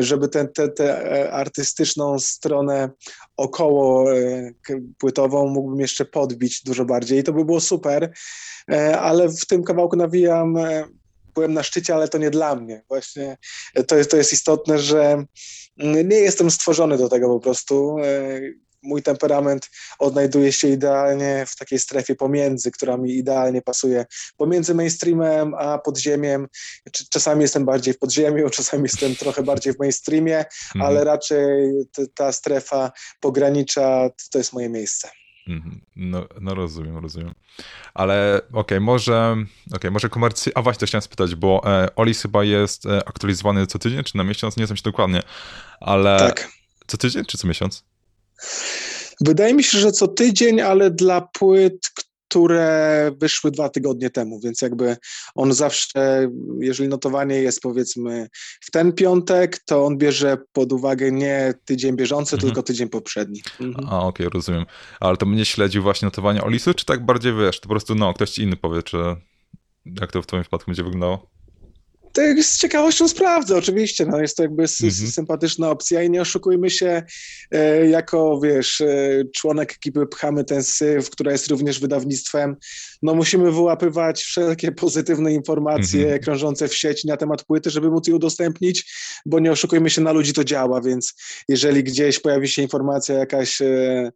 żeby 0.00 0.28
tę 0.28 0.48
te, 0.48 0.68
te 0.68 1.30
artystyczną 1.32 2.18
stronę 2.18 2.90
około 3.36 4.06
płytową 4.98 5.46
mógłbym 5.46 5.80
jeszcze 5.80 6.04
podbić 6.04 6.62
dużo 6.64 6.84
bardziej 6.84 7.18
i 7.18 7.22
to 7.22 7.32
by 7.32 7.44
było 7.44 7.60
super, 7.60 8.12
ale 8.98 9.28
w 9.28 9.46
tym 9.46 9.62
kawałku 9.64 9.96
nawijam 9.96 10.58
byłem 11.34 11.52
na 11.52 11.62
szczycie, 11.62 11.94
ale 11.94 12.08
to 12.08 12.18
nie 12.18 12.30
dla 12.30 12.56
mnie. 12.56 12.82
Właśnie 12.88 13.36
to 13.86 13.96
jest, 13.96 14.10
to 14.10 14.16
jest 14.16 14.32
istotne, 14.32 14.78
że 14.78 15.24
nie 16.04 16.16
jestem 16.16 16.50
stworzony 16.50 16.98
do 16.98 17.08
tego 17.08 17.28
po 17.28 17.40
prostu. 17.40 17.96
mój 18.84 19.02
temperament 19.02 19.70
odnajduje 19.98 20.52
się 20.52 20.68
idealnie 20.68 21.44
w 21.48 21.56
takiej 21.56 21.78
strefie 21.78 22.14
pomiędzy, 22.14 22.70
która 22.70 22.96
mi 22.96 23.16
idealnie 23.16 23.62
pasuje. 23.62 24.06
Pomiędzy 24.36 24.74
mainstreamem 24.74 25.54
a 25.54 25.78
podziemiem. 25.78 26.48
Czasami 27.10 27.42
jestem 27.42 27.64
bardziej 27.64 27.94
w 27.94 27.98
podziemiu, 27.98 28.50
czasami 28.58 28.82
jestem 28.82 29.16
trochę 29.16 29.42
bardziej 29.42 29.72
w 29.72 29.78
mainstreamie, 29.78 30.38
mhm. 30.38 30.82
ale 30.82 31.04
raczej 31.04 31.72
ta 32.14 32.32
strefa 32.32 32.92
pogranicza 33.20 34.10
to 34.32 34.38
jest 34.38 34.52
moje 34.52 34.68
miejsce. 34.68 35.21
Mhm. 35.48 35.80
No, 35.96 36.26
no 36.40 36.54
rozumiem, 36.54 36.98
rozumiem. 36.98 37.34
Ale 37.94 38.40
okej, 38.48 38.60
okay, 38.60 38.80
może 38.80 39.36
okay, 39.72 39.90
może 39.90 40.08
komercy... 40.08 40.50
A 40.54 40.62
właśnie, 40.62 40.80
to 40.80 40.86
chciałem 40.86 41.02
spytać, 41.02 41.34
bo 41.34 41.62
e, 41.64 41.94
Olis 41.96 42.22
chyba 42.22 42.44
jest 42.44 42.86
e, 42.86 43.08
aktualizowany 43.08 43.66
co 43.66 43.78
tydzień, 43.78 44.04
czy 44.04 44.16
na 44.16 44.24
miesiąc? 44.24 44.56
Nie 44.56 44.66
znam 44.66 44.76
się 44.76 44.82
dokładnie, 44.82 45.22
ale... 45.80 46.18
Tak. 46.18 46.48
Co 46.86 46.96
tydzień, 46.96 47.24
czy 47.24 47.38
co 47.38 47.48
miesiąc? 47.48 47.84
Wydaje 49.20 49.54
mi 49.54 49.64
się, 49.64 49.78
że 49.78 49.92
co 49.92 50.08
tydzień, 50.08 50.60
ale 50.60 50.90
dla 50.90 51.20
płyt, 51.20 51.92
które 52.32 53.12
wyszły 53.20 53.50
dwa 53.50 53.68
tygodnie 53.68 54.10
temu, 54.10 54.40
więc 54.40 54.62
jakby 54.62 54.96
on 55.34 55.52
zawsze, 55.52 56.30
jeżeli 56.60 56.88
notowanie 56.88 57.36
jest 57.36 57.60
powiedzmy 57.60 58.28
w 58.60 58.70
ten 58.70 58.92
piątek, 58.92 59.58
to 59.58 59.84
on 59.84 59.98
bierze 59.98 60.36
pod 60.52 60.72
uwagę 60.72 61.12
nie 61.12 61.54
tydzień 61.64 61.96
bieżący, 61.96 62.36
mhm. 62.36 62.48
tylko 62.48 62.62
tydzień 62.62 62.88
poprzedni. 62.88 63.42
Mhm. 63.60 63.88
A, 63.88 63.98
okej, 63.98 64.26
okay, 64.26 64.38
rozumiem. 64.38 64.66
Ale 65.00 65.16
to 65.16 65.26
mnie 65.26 65.44
śledził 65.44 65.82
właśnie 65.82 66.06
notowanie 66.06 66.42
Olisy, 66.42 66.74
czy 66.74 66.84
tak 66.84 67.04
bardziej 67.04 67.34
wiesz, 67.34 67.60
to 67.60 67.62
po 67.62 67.68
prostu 67.68 67.94
no, 67.94 68.14
ktoś 68.14 68.38
inny 68.38 68.56
powie, 68.56 68.82
czy 68.82 68.96
jak 70.00 70.12
to 70.12 70.22
w 70.22 70.26
twoim 70.26 70.42
przypadku 70.42 70.70
będzie 70.70 70.82
wyglądało? 70.82 71.31
Tak 72.12 72.42
z 72.42 72.58
ciekawością 72.58 73.08
sprawdzę, 73.08 73.56
oczywiście. 73.56 74.06
No, 74.06 74.20
jest 74.20 74.36
to 74.36 74.42
jakby 74.42 74.62
mm 74.62 74.68
-hmm. 74.68 75.10
sympatyczna 75.10 75.70
opcja 75.70 76.02
i 76.02 76.10
nie 76.10 76.20
oszukujmy 76.20 76.70
się, 76.70 77.02
e, 77.50 77.86
jako 77.86 78.40
wiesz, 78.40 78.80
e, 78.80 79.24
członek 79.34 79.72
ekipy 79.72 80.06
Pchamy 80.06 80.44
ten 80.44 80.62
syf, 80.62 81.10
która 81.10 81.32
jest 81.32 81.48
również 81.48 81.80
wydawnictwem, 81.80 82.56
no 83.02 83.14
musimy 83.14 83.52
wyłapywać 83.52 84.22
wszelkie 84.22 84.72
pozytywne 84.72 85.32
informacje 85.32 86.06
mm 86.06 86.18
-hmm. 86.18 86.22
krążące 86.22 86.68
w 86.68 86.74
sieci 86.74 87.08
na 87.08 87.16
temat 87.16 87.44
płyty, 87.44 87.70
żeby 87.70 87.90
móc 87.90 88.08
je 88.08 88.14
udostępnić, 88.14 88.92
bo 89.26 89.38
nie 89.38 89.52
oszukujmy 89.52 89.90
się, 89.90 90.00
na 90.00 90.12
ludzi 90.12 90.32
to 90.32 90.44
działa, 90.44 90.80
więc 90.80 91.14
jeżeli 91.48 91.84
gdzieś 91.84 92.20
pojawi 92.20 92.48
się 92.48 92.62
informacja 92.62 93.14
jakaś 93.14 93.62
e, 93.62 94.12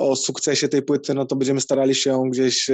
o 0.00 0.16
sukcesie 0.16 0.68
tej 0.68 0.82
płyty, 0.82 1.14
no 1.14 1.26
to 1.26 1.36
będziemy 1.36 1.60
starali 1.60 1.94
się 1.94 2.10
ją 2.10 2.30
gdzieś 2.30 2.70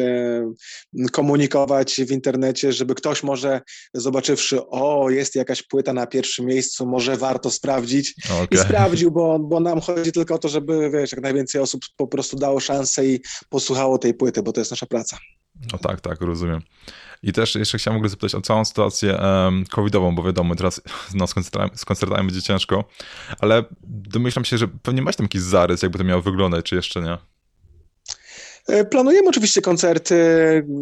komunikować 1.12 1.94
w 1.94 2.10
internecie, 2.10 2.72
żeby 2.72 2.94
ktoś 2.94 3.22
może 3.22 3.60
zobaczywszy 3.94 4.66
o, 4.66 5.10
jest 5.10 5.34
jakaś 5.34 5.62
płyta 5.62 5.92
na 5.92 6.06
pierwszym 6.06 6.46
miejscu, 6.46 6.86
może 6.86 7.16
warto 7.16 7.50
sprawdzić. 7.50 8.14
Okay. 8.24 8.46
I 8.50 8.58
sprawdził, 8.58 9.10
bo, 9.10 9.38
bo 9.38 9.60
nam 9.60 9.80
chodzi 9.80 10.12
tylko 10.12 10.34
o 10.34 10.38
to, 10.38 10.48
żeby, 10.48 10.90
wiesz, 10.90 11.12
jak 11.12 11.20
najwięcej 11.20 11.60
osób 11.60 11.80
po 11.96 12.06
prostu 12.06 12.36
dało 12.36 12.60
szansę 12.60 13.06
i 13.06 13.20
posłuchało 13.48 13.98
tej 13.98 14.14
płyty, 14.14 14.42
bo 14.42 14.52
to 14.52 14.60
jest 14.60 14.70
nasza 14.70 14.86
praca. 14.86 15.18
No 15.72 15.78
tak, 15.78 16.00
tak, 16.00 16.20
rozumiem. 16.20 16.62
I 17.22 17.32
też 17.32 17.54
jeszcze 17.54 17.78
chciałem 17.78 17.96
w 17.96 17.98
ogóle 17.98 18.08
zapytać 18.08 18.34
o 18.34 18.40
całą 18.40 18.64
sytuację 18.64 19.16
um, 19.16 19.64
covidową, 19.64 20.14
bo 20.14 20.22
wiadomo, 20.22 20.54
teraz 20.54 20.82
no, 21.14 21.26
z, 21.26 21.34
koncertami, 21.34 21.70
z 21.74 21.84
koncertami 21.84 22.26
będzie 22.26 22.42
ciężko, 22.42 22.84
ale 23.40 23.64
domyślam 23.84 24.44
się, 24.44 24.58
że 24.58 24.68
pewnie 24.68 25.02
masz 25.02 25.16
tam 25.16 25.24
jakiś 25.24 25.40
zarys, 25.40 25.82
jakby 25.82 25.98
to 25.98 26.04
miało 26.04 26.22
wyglądać, 26.22 26.64
czy 26.64 26.76
jeszcze 26.76 27.00
nie? 27.00 27.18
E, 28.68 28.84
planujemy 28.84 29.28
oczywiście 29.28 29.60
koncerty, 29.60 30.16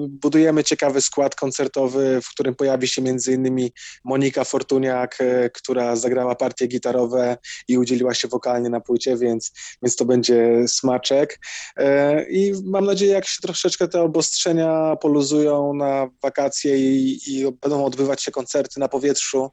budujemy 0.08 0.64
ciekawy 0.64 1.00
skład 1.00 1.34
koncertowy, 1.34 2.20
w 2.22 2.28
którym 2.28 2.54
pojawi 2.54 2.88
się 2.88 3.02
innymi 3.28 3.72
Monika 4.04 4.44
Fortuniak, 4.44 5.16
e, 5.20 5.50
która 5.50 5.96
zagrała 5.96 6.34
partie 6.34 6.66
gitarowe 6.66 7.36
i 7.68 7.78
udzieliła 7.78 8.14
się 8.14 8.28
wokalnie 8.28 8.70
na 8.70 8.80
płycie, 8.80 9.16
więc, 9.16 9.52
więc 9.82 9.96
to 9.96 10.04
będzie 10.04 10.68
smaczek. 10.68 11.38
E, 11.76 12.22
I 12.30 12.52
mam 12.64 12.84
nadzieję, 12.84 13.12
jak 13.12 13.26
się 13.26 13.42
troszeczkę 13.42 13.88
te 13.88 14.02
obostrzenia 14.02 14.96
poluzują 14.96 15.74
na 15.74 16.08
wakacje 16.22 16.78
i, 16.78 17.18
i 17.26 17.52
będą 17.60 17.84
odbywać 17.84 18.22
się 18.22 18.30
koncerty 18.30 18.80
na 18.80 18.88
powietrzu, 18.88 19.50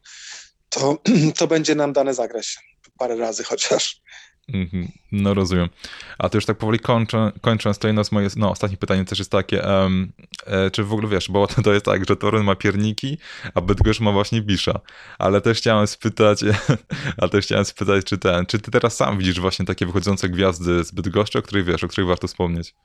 to, 0.70 0.98
to 1.38 1.48
będzie 1.48 1.76
nam 1.76 1.94
dane 1.94 2.14
zagrać 2.14 2.58
parę 2.98 3.16
razy 3.16 3.44
chociaż. 3.44 4.02
Mhm. 4.48 4.88
No 5.12 5.34
rozumiem. 5.34 5.70
A 6.18 6.30
to 6.30 6.38
już 6.38 6.46
tak 6.46 6.58
powoli 6.58 6.80
kończę, 6.80 7.32
kończąc, 7.42 7.78
to 7.78 7.88
jedno 7.88 8.04
z 8.04 8.12
moich, 8.12 8.36
no 8.36 8.52
ostatnie 8.52 8.78
pytanie 8.78 9.06
też 9.06 9.20
jest 9.20 9.32
takie, 9.32 9.62
um, 9.62 10.12
e, 10.46 10.72
czy 10.72 10.84
w 10.84 10.94
ogóle 10.94 11.08
wiesz, 11.08 11.30
bo 11.32 11.48
to 11.48 11.74
jest 11.74 11.86
tak, 11.86 12.10
że 12.10 12.16
Torun 12.16 12.44
ma 12.44 12.56
pierniki, 12.56 13.18
a 13.54 13.62
Bydgoszcz 13.62 14.00
ma 14.00 14.12
właśnie 14.12 14.42
Bisza, 14.42 14.80
ale 15.20 15.42
też 15.42 15.58
chciałem 15.58 15.88
spytać, 15.88 16.40
a 17.22 17.28
też 17.28 17.46
chciałem 17.46 17.66
spytać, 17.66 18.06
czy 18.06 18.18
ten, 18.18 18.46
czy 18.46 18.60
ty 18.60 18.72
teraz 18.72 18.96
sam 18.96 19.18
widzisz 19.18 19.40
właśnie 19.40 19.66
takie 19.66 19.86
wychodzące 19.86 20.30
gwiazdy 20.30 20.84
z 20.84 20.92
Bydgoszczy, 20.92 21.40
o 21.40 21.42
których 21.42 21.66
wiesz, 21.66 21.84
o 21.84 21.88
których 21.88 22.08
warto 22.08 22.28
wspomnieć? 22.28 22.76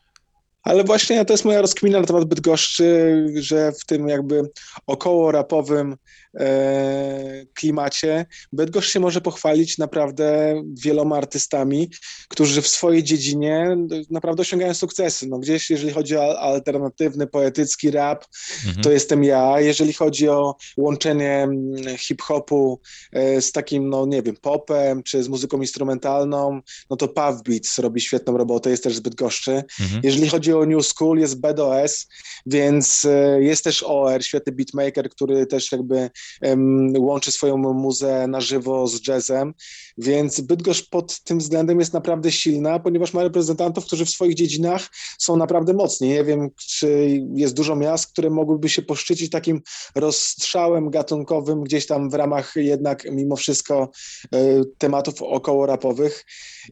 Ale 0.62 0.84
właśnie 0.84 1.24
to 1.24 1.32
jest 1.32 1.44
moja 1.44 1.62
rozkmina 1.62 2.00
na 2.00 2.06
temat 2.06 2.24
Bydgoszczy, 2.24 3.26
że 3.34 3.72
w 3.72 3.84
tym 3.84 4.08
jakby 4.08 4.50
około 4.86 5.32
rapowym 5.32 5.96
e, 6.40 7.46
klimacie 7.54 8.26
Bydgoszcz 8.52 8.92
się 8.92 9.00
może 9.00 9.20
pochwalić 9.20 9.78
naprawdę 9.78 10.54
wieloma 10.82 11.16
artystami, 11.16 11.90
którzy 12.28 12.62
w 12.62 12.68
swojej 12.68 13.02
dziedzinie 13.02 13.76
naprawdę 14.10 14.40
osiągają 14.40 14.74
sukcesy. 14.74 15.26
No 15.28 15.38
gdzieś, 15.38 15.70
jeżeli 15.70 15.92
chodzi 15.92 16.16
o 16.16 16.40
alternatywny, 16.40 17.26
poetycki 17.26 17.90
rap, 17.90 18.24
mhm. 18.66 18.82
to 18.84 18.90
jestem 18.90 19.24
ja. 19.24 19.60
Jeżeli 19.60 19.92
chodzi 19.92 20.28
o 20.28 20.56
łączenie 20.76 21.42
mm, 21.42 21.96
hip-hopu 21.96 22.80
e, 23.12 23.42
z 23.42 23.52
takim, 23.52 23.88
no 23.88 24.06
nie 24.06 24.22
wiem, 24.22 24.36
popem, 24.40 25.02
czy 25.02 25.22
z 25.22 25.28
muzyką 25.28 25.60
instrumentalną, 25.60 26.60
no 26.90 26.96
to 26.96 27.08
Puff 27.08 27.42
Beats 27.42 27.78
robi 27.78 28.00
świetną 28.00 28.36
robotę, 28.36 28.70
jest 28.70 28.82
też 28.82 28.96
z 28.96 29.00
Bydgoszczy. 29.00 29.64
Mhm. 29.80 30.00
Jeżeli 30.04 30.28
chodzi 30.28 30.47
o 30.56 30.66
New 30.66 30.86
School, 30.86 31.18
jest 31.18 31.40
BDOS, 31.40 32.06
więc 32.46 33.04
e, 33.04 33.42
jest 33.42 33.64
też 33.64 33.82
OR, 33.82 34.24
świetny 34.24 34.52
beatmaker, 34.52 35.10
który 35.10 35.46
też 35.46 35.72
jakby 35.72 36.10
um, 36.42 36.92
łączy 36.98 37.32
swoją 37.32 37.56
muzę 37.56 38.26
na 38.28 38.40
żywo 38.40 38.86
z 38.86 39.08
jazzem, 39.08 39.54
więc 39.98 40.40
Bydgoszcz 40.40 40.88
pod 40.90 41.20
tym 41.20 41.38
względem 41.38 41.80
jest 41.80 41.92
naprawdę 41.92 42.32
silna, 42.32 42.78
ponieważ 42.78 43.14
ma 43.14 43.22
reprezentantów, 43.22 43.86
którzy 43.86 44.04
w 44.04 44.10
swoich 44.10 44.34
dziedzinach 44.34 44.88
są 45.18 45.36
naprawdę 45.36 45.72
mocni. 45.72 46.08
Nie 46.08 46.24
wiem, 46.24 46.50
czy 46.56 47.20
jest 47.34 47.54
dużo 47.54 47.76
miast, 47.76 48.12
które 48.12 48.30
mogłyby 48.30 48.68
się 48.68 48.82
poszczycić 48.82 49.30
takim 49.30 49.60
rozstrzałem 49.94 50.90
gatunkowym 50.90 51.62
gdzieś 51.62 51.86
tam 51.86 52.10
w 52.10 52.14
ramach 52.14 52.52
jednak 52.56 53.04
mimo 53.12 53.36
wszystko 53.36 53.90
y, 54.34 54.64
tematów 54.78 55.22
około 55.22 55.66
rapowych 55.66 56.24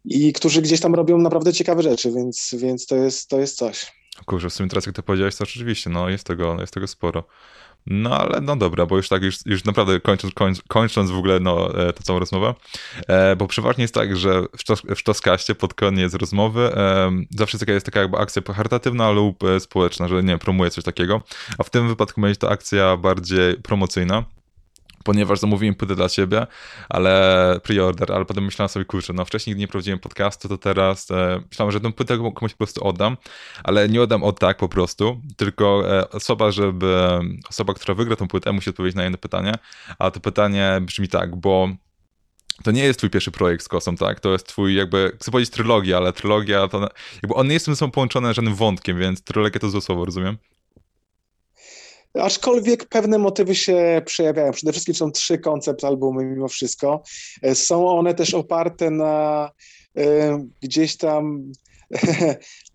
i 0.04 0.32
którzy 0.32 0.62
gdzieś 0.62 0.80
tam 0.80 0.94
robią 0.94 1.18
naprawdę 1.18 1.52
ciekawe 1.52 1.82
rzeczy, 1.82 2.12
więc, 2.12 2.54
więc 2.58 2.86
to, 2.86 2.96
jest, 2.96 3.28
to 3.28 3.40
jest 3.40 3.56
coś. 3.56 3.65
Kurczę, 4.24 4.50
w 4.50 4.52
sumie 4.52 4.68
teraz 4.68 4.87
jak 4.87 4.94
to 4.94 5.02
powiedziałeś, 5.02 5.37
to 5.37 5.44
rzeczywiście, 5.44 5.90
no 5.90 6.09
jest 6.09 6.26
tego, 6.26 6.57
jest 6.61 6.74
tego 6.74 6.87
sporo. 6.87 7.24
No 7.87 8.18
ale 8.18 8.40
no 8.40 8.57
dobra, 8.57 8.87
bo 8.87 8.96
już 8.96 9.09
tak, 9.09 9.22
już, 9.22 9.46
już 9.46 9.64
naprawdę 9.64 10.00
kończąc, 10.00 10.35
końc, 10.35 10.62
kończąc 10.68 11.11
w 11.11 11.16
ogóle 11.16 11.40
no, 11.40 11.79
e, 11.88 11.92
tę 11.92 12.02
całą 12.02 12.18
rozmowę, 12.18 12.55
e, 13.09 13.37
bo 13.37 13.46
przeważnie 13.46 13.85
jest 13.85 13.94
tak, 13.94 14.16
że 14.16 14.42
w, 14.42 14.61
sztos, 14.61 14.83
w 15.52 15.55
pod 15.55 15.74
koniec 15.74 16.14
rozmowy 16.14 16.61
e, 16.76 17.11
zawsze 17.31 17.59
taka 17.59 17.72
jest 17.72 17.87
taka 17.87 18.00
jakby 18.00 18.18
akcja 18.18 18.42
charytatywna 18.55 19.11
lub 19.11 19.44
e, 19.44 19.61
społeczna, 19.61 20.09
że 20.09 20.22
nie 20.22 20.38
promuje 20.38 20.70
coś 20.70 20.85
takiego, 20.85 21.22
a 21.59 21.62
w 21.62 21.70
tym 21.70 21.88
wypadku 21.88 22.20
będzie 22.20 22.37
to 22.37 22.50
akcja 22.50 22.96
bardziej 22.96 23.55
promocyjna 23.55 24.24
ponieważ 25.07 25.38
zamówiłem 25.38 25.75
płytę 25.75 25.95
dla 25.95 26.09
ciebie, 26.09 26.47
ale 26.88 27.61
pre-order, 27.62 28.12
ale 28.12 28.25
potem 28.25 28.45
myślałem 28.45 28.69
sobie, 28.69 28.85
kurczę, 28.85 29.12
no 29.12 29.25
wcześniej 29.25 29.55
gdy 29.55 29.61
nie 29.61 29.69
prowadziłem 29.69 29.99
podcastu, 29.99 30.49
to 30.49 30.59
teraz 30.59 31.11
e, 31.11 31.40
myślałem, 31.51 31.73
że 31.73 31.81
tę 31.81 31.92
płytę 31.92 32.16
komuś 32.16 32.53
po 32.53 32.59
prostu 32.59 32.85
oddam, 32.85 33.16
ale 33.64 33.88
nie 33.88 34.03
oddam 34.03 34.25
od 34.25 34.38
tak 34.38 34.57
po 34.57 34.69
prostu, 34.69 35.21
tylko 35.37 35.97
e, 35.99 36.11
osoba, 36.11 36.51
żeby, 36.51 36.97
osoba, 37.49 37.75
która 37.75 37.95
wygra 37.95 38.16
tę 38.16 38.29
płytę 38.29 38.53
musi 38.53 38.71
odpowiedzieć 38.71 38.97
na 38.97 39.03
jedno 39.03 39.19
pytanie, 39.19 39.55
a 39.99 40.11
to 40.11 40.21
pytanie 40.21 40.79
brzmi 40.81 41.09
tak, 41.09 41.37
bo 41.37 41.69
to 42.64 42.71
nie 42.71 42.85
jest 42.85 42.99
twój 42.99 43.11
pierwszy 43.11 43.31
projekt 43.31 43.64
z 43.64 43.69
Kosą, 43.69 43.97
tak? 43.97 44.21
To 44.21 44.33
jest 44.33 44.47
twój 44.47 44.75
jakby, 44.75 45.12
chcę 45.21 45.31
powiedzieć 45.31 45.55
trylogia, 45.55 45.97
ale 45.97 46.12
trylogia 46.12 46.69
to, 46.69 46.88
jakby 47.23 47.35
on 47.35 47.49
nie 47.49 47.61
sobą 47.61 47.90
połączony 47.90 48.35
żadnym 48.35 48.55
wątkiem, 48.55 48.99
więc 48.99 49.23
trylogia 49.23 49.61
to 49.61 49.71
złe 49.71 49.81
słowo, 49.81 50.05
rozumiem? 50.05 50.37
Aczkolwiek 52.20 52.85
pewne 52.85 53.18
motywy 53.18 53.55
się 53.55 54.02
przejawiają. 54.07 54.52
Przede 54.52 54.72
wszystkim 54.72 54.94
są 54.94 55.11
trzy 55.11 55.38
koncept 55.38 55.85
albumy 55.85 56.24
mimo 56.24 56.48
wszystko. 56.48 57.02
E, 57.42 57.55
są 57.55 57.88
one 57.88 58.14
też 58.14 58.35
oparte 58.35 58.90
na 58.90 59.50
e, 59.96 60.46
gdzieś 60.62 60.96
tam 60.96 61.52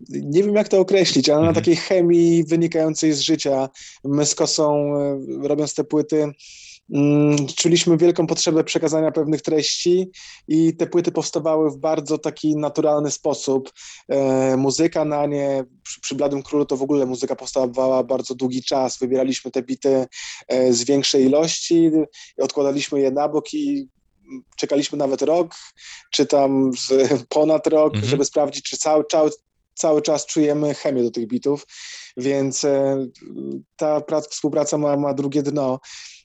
nie 0.08 0.42
wiem 0.42 0.54
jak 0.54 0.68
to 0.68 0.80
określić, 0.80 1.28
ale 1.28 1.40
na 1.40 1.48
mhm. 1.48 1.64
takiej 1.64 1.76
chemii 1.76 2.44
wynikającej 2.44 3.12
z 3.12 3.20
życia. 3.20 3.68
My 4.04 4.26
z 4.26 4.34
Kosą 4.34 4.96
e, 4.96 5.48
robiąc 5.48 5.74
te 5.74 5.84
płyty 5.84 6.32
czuliśmy 7.56 7.96
wielką 7.96 8.26
potrzebę 8.26 8.64
przekazania 8.64 9.12
pewnych 9.12 9.42
treści 9.42 10.10
i 10.48 10.76
te 10.76 10.86
płyty 10.86 11.12
powstawały 11.12 11.70
w 11.70 11.76
bardzo 11.76 12.18
taki 12.18 12.56
naturalny 12.56 13.10
sposób. 13.10 13.72
E, 14.08 14.56
muzyka 14.56 15.04
na 15.04 15.26
nie, 15.26 15.64
przy, 15.82 16.00
przy 16.00 16.14
Bladym 16.14 16.42
Królu 16.42 16.66
to 16.66 16.76
w 16.76 16.82
ogóle 16.82 17.06
muzyka 17.06 17.36
powstawała 17.36 18.04
bardzo 18.04 18.34
długi 18.34 18.62
czas. 18.62 18.98
Wybieraliśmy 18.98 19.50
te 19.50 19.62
bity 19.62 20.06
e, 20.48 20.72
z 20.72 20.84
większej 20.84 21.24
ilości, 21.24 21.90
odkładaliśmy 22.38 23.00
je 23.00 23.10
na 23.10 23.28
bok 23.28 23.54
i 23.54 23.88
czekaliśmy 24.56 24.98
nawet 24.98 25.22
rok, 25.22 25.54
czy 26.10 26.26
tam 26.26 26.70
ponad 27.28 27.66
rok, 27.66 27.94
mhm. 27.94 28.10
żeby 28.10 28.24
sprawdzić, 28.24 28.64
czy 28.64 28.76
cały, 28.78 29.04
cały, 29.10 29.30
cały 29.74 30.02
czas 30.02 30.26
czujemy 30.26 30.74
chemię 30.74 31.02
do 31.02 31.10
tych 31.10 31.26
bitów, 31.26 31.66
więc 32.16 32.64
e, 32.64 33.06
ta 33.76 34.00
praca, 34.00 34.28
współpraca 34.30 34.78
ma, 34.78 34.96
ma 34.96 35.14
drugie 35.14 35.42
dno. 35.42 35.80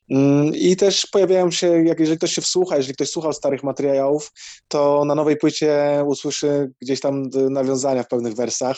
Mm, 0.10 0.56
I 0.56 0.76
też 0.76 1.08
pojawiają 1.12 1.52
się, 1.52 1.86
jak 1.86 2.00
jeżeli 2.00 2.18
ktoś 2.18 2.34
się 2.34 2.42
wsłucha, 2.42 2.78
jeżeli 2.78 2.94
ktoś 2.94 3.10
słuchał 3.10 3.34
starych 3.34 3.64
materiałów, 3.64 4.32
to 4.68 5.06
na 5.06 5.16
nowej 5.16 5.38
płycie 5.38 6.04
usłyszy 6.06 6.72
gdzieś 6.82 7.00
tam 7.00 7.24
nawiązania 7.50 8.04
w 8.04 8.08
pewnych 8.08 8.34
wersach. 8.34 8.78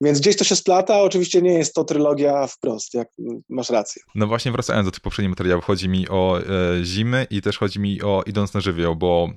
Więc 0.00 0.20
gdzieś 0.20 0.36
to 0.36 0.44
się 0.44 0.56
splata. 0.56 1.00
Oczywiście 1.00 1.42
nie 1.42 1.52
jest 1.52 1.74
to 1.74 1.84
trylogia 1.84 2.46
wprost, 2.46 2.94
jak 2.94 3.08
masz 3.48 3.70
rację. 3.70 4.02
No 4.14 4.26
właśnie 4.26 4.52
wracając 4.52 4.86
do 4.86 4.90
tych 4.90 5.00
poprzednich 5.00 5.30
materiałów, 5.30 5.64
chodzi 5.64 5.88
mi 5.88 6.08
o 6.08 6.40
e, 6.40 6.44
zimy 6.84 7.26
i 7.30 7.42
też 7.42 7.58
chodzi 7.58 7.80
mi 7.80 8.02
o 8.02 8.22
idąc 8.26 8.54
na 8.54 8.60
żywioł, 8.60 8.96
bo 8.96 9.30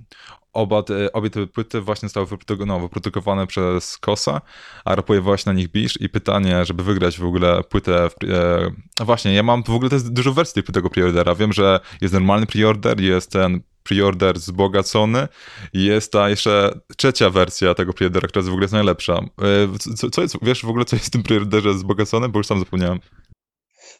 Oba 0.53 0.83
te, 0.83 1.11
obie 1.13 1.29
te 1.29 1.47
płyty 1.47 1.81
właśnie 1.81 2.09
zostały 2.09 2.27
no, 2.65 2.79
wyprodukowane 2.79 3.47
przez 3.47 3.97
Kosa, 3.97 4.41
a 4.85 4.95
rapuje 4.95 5.21
właśnie 5.21 5.53
na 5.53 5.59
nich 5.59 5.67
Bisz 5.67 6.01
i 6.01 6.09
pytanie, 6.09 6.65
żeby 6.65 6.83
wygrać 6.83 7.19
w 7.19 7.25
ogóle 7.25 7.63
płytę, 7.63 8.09
w, 8.09 8.23
e, 8.23 8.71
no 8.99 9.05
właśnie, 9.05 9.33
ja 9.33 9.43
mam 9.43 9.63
w 9.63 9.69
ogóle 9.69 9.89
też 9.89 10.03
dużo 10.03 10.33
wersji 10.33 10.63
tego 10.63 10.89
preordera, 10.89 11.35
wiem, 11.35 11.53
że 11.53 11.79
jest 12.01 12.13
normalny 12.13 12.45
preorder, 12.45 13.01
jest 13.01 13.31
ten 13.31 13.61
preorder 13.83 14.35
wzbogacony 14.35 15.27
i 15.73 15.85
jest 15.85 16.11
ta 16.11 16.29
jeszcze 16.29 16.79
trzecia 16.97 17.29
wersja 17.29 17.73
tego 17.75 17.93
preordera, 17.93 18.27
która 18.27 18.39
jest 18.39 18.49
w 18.49 18.53
ogóle 18.53 18.67
najlepsza. 18.71 19.13
E, 19.13 19.95
co, 19.95 20.09
co 20.09 20.21
jest, 20.21 20.35
wiesz 20.41 20.65
w 20.65 20.69
ogóle, 20.69 20.85
co 20.85 20.95
jest 20.95 21.07
w 21.07 21.09
tym 21.09 21.23
preorderze 21.23 21.73
wzbogacone, 21.73 22.29
bo 22.29 22.39
już 22.39 22.47
sam 22.47 22.59
zapomniałem. 22.59 22.99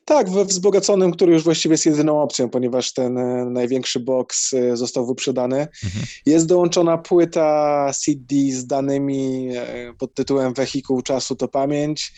Tak, 0.10 0.30
we 0.30 0.46
wzbogaconym, 0.46 1.12
który 1.12 1.34
już 1.34 1.44
właściwie 1.44 1.74
jest 1.74 1.86
jedyną 1.86 2.22
opcją, 2.22 2.50
ponieważ 2.50 2.94
ten 2.94 3.18
e, 3.18 3.46
największy 3.46 4.00
box 4.00 4.54
e, 4.54 4.78
został 4.78 5.06
wyprzedany. 5.06 5.68
Mhm. 5.84 6.06
Jest 6.26 6.48
dołączona 6.48 6.98
płyta 6.98 7.92
CD 7.94 8.36
z 8.52 8.68
danymi 8.68 9.50
e, 9.56 9.94
pod 9.98 10.14
tytułem 10.14 10.54
Wehikuł 10.54 11.02
czasu 11.02 11.36
to 11.36 11.48
pamięć. 11.48 12.14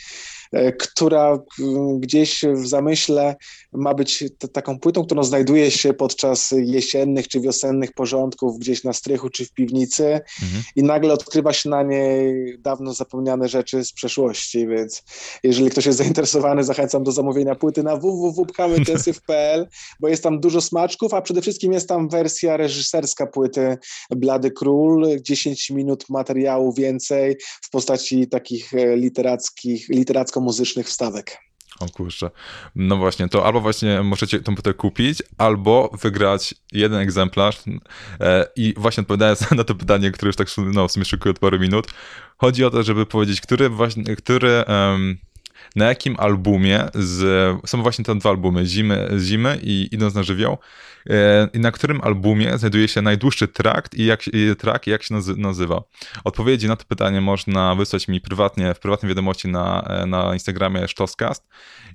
E, 0.52 0.72
która 0.72 1.40
gdzieś 2.00 2.42
w 2.54 2.68
zamyśle 2.68 3.36
ma 3.74 3.94
być 3.94 4.24
taką 4.54 4.80
płytą, 4.80 5.06
którą 5.06 5.24
znajduje 5.24 5.72
się 5.72 5.94
podczas 5.94 6.54
jesiennych 6.58 7.28
czy 7.28 7.40
wiosennych 7.40 7.94
porządków 7.94 8.60
gdzieś 8.60 8.84
na 8.84 8.94
strychu 8.94 9.30
czy 9.30 9.46
w 9.46 9.54
piwnicy 9.54 10.06
mhm. 10.44 10.64
i 10.76 10.84
nagle 10.84 11.14
odkrywa 11.14 11.54
się 11.54 11.70
na 11.70 11.84
niej 11.84 12.58
dawno 12.60 12.94
zapomniane 12.94 13.48
rzeczy 13.48 13.86
z 13.86 13.94
przeszłości, 13.94 14.68
więc 14.68 15.04
jeżeli 15.44 15.70
ktoś 15.70 15.86
jest 15.86 15.98
zainteresowany, 15.98 16.64
zachęcam 16.64 17.04
do 17.04 17.12
zamówienia 17.12 17.56
płyty 17.56 17.84
na 17.84 17.98
www.pkamytensyw.pl, 17.98 19.68
bo 20.00 20.08
jest 20.08 20.24
tam 20.24 20.40
dużo 20.40 20.62
smaczków, 20.62 21.14
a 21.14 21.22
przede 21.22 21.42
wszystkim 21.42 21.74
jest 21.74 21.90
tam 21.90 22.10
wersja 22.10 22.58
reżyserska 22.58 23.28
płyty 23.28 23.78
Blady 24.10 24.52
Król, 24.52 25.08
10 25.22 25.70
minut 25.70 26.10
materiału 26.10 26.74
więcej 26.74 27.38
w 27.62 27.70
postaci 27.70 28.28
takich 28.28 28.74
e, 28.74 28.98
literackich, 28.98 29.90
literacko 29.90 30.41
muzycznych 30.42 30.88
wstawek. 30.88 31.38
O 31.80 31.86
kurczę. 31.90 32.30
No 32.76 32.98
właśnie, 32.98 33.30
to 33.30 33.46
albo 33.46 33.62
właśnie 33.62 34.04
możecie 34.04 34.40
tą 34.40 34.56
płytę 34.56 34.74
kupić, 34.74 35.24
albo 35.38 35.92
wygrać 36.02 36.56
jeden 36.72 37.00
egzemplarz. 37.00 37.58
E, 38.20 38.48
I 38.56 38.74
właśnie 38.78 39.02
odpowiadając 39.02 39.52
na 39.52 39.64
to 39.64 39.76
pytanie, 39.76 40.12
które 40.12 40.30
już 40.30 40.36
tak 40.36 40.48
no, 40.58 40.88
w 40.88 40.92
sumie 40.92 41.06
szykuje 41.06 41.32
od 41.32 41.40
paru 41.40 41.60
minut, 41.60 41.88
chodzi 42.38 42.66
o 42.66 42.70
to, 42.70 42.84
żeby 42.84 43.06
powiedzieć, 43.06 43.42
który 43.42 43.70
właśnie, 43.70 44.16
który... 44.16 44.64
Um, 44.68 45.18
na 45.76 45.86
jakim 45.86 46.16
albumie 46.20 46.84
z, 46.94 47.22
są 47.66 47.82
właśnie 47.82 48.06
te 48.06 48.16
dwa 48.16 48.30
albumy, 48.30 48.66
Zimy, 48.66 49.10
Zimy 49.20 49.60
i 49.64 49.90
Idąc 49.92 50.16
na 50.16 50.24
żywioł, 50.24 50.58
e, 51.10 51.50
i 51.54 51.60
na 51.60 51.72
którym 51.72 52.02
albumie 52.02 52.58
znajduje 52.58 52.88
się 52.88 53.02
najdłuższy 53.02 53.48
trakt 53.48 53.96
i 53.96 54.06
jak, 54.06 54.28
i 54.28 54.56
jak 54.86 55.04
się 55.04 55.16
nazywa. 55.38 55.84
Odpowiedzi 56.24 56.68
na 56.68 56.76
to 56.76 56.86
pytanie 56.86 57.22
można 57.22 57.76
wysłać 57.76 58.08
mi 58.08 58.22
prywatnie, 58.22 58.74
w 58.74 58.80
prywatnej 58.80 59.10
wiadomości 59.10 59.48
na, 59.48 59.82
e, 59.82 60.06
na 60.06 60.34
Instagramie 60.34 60.88
Sztoscast 60.88 61.48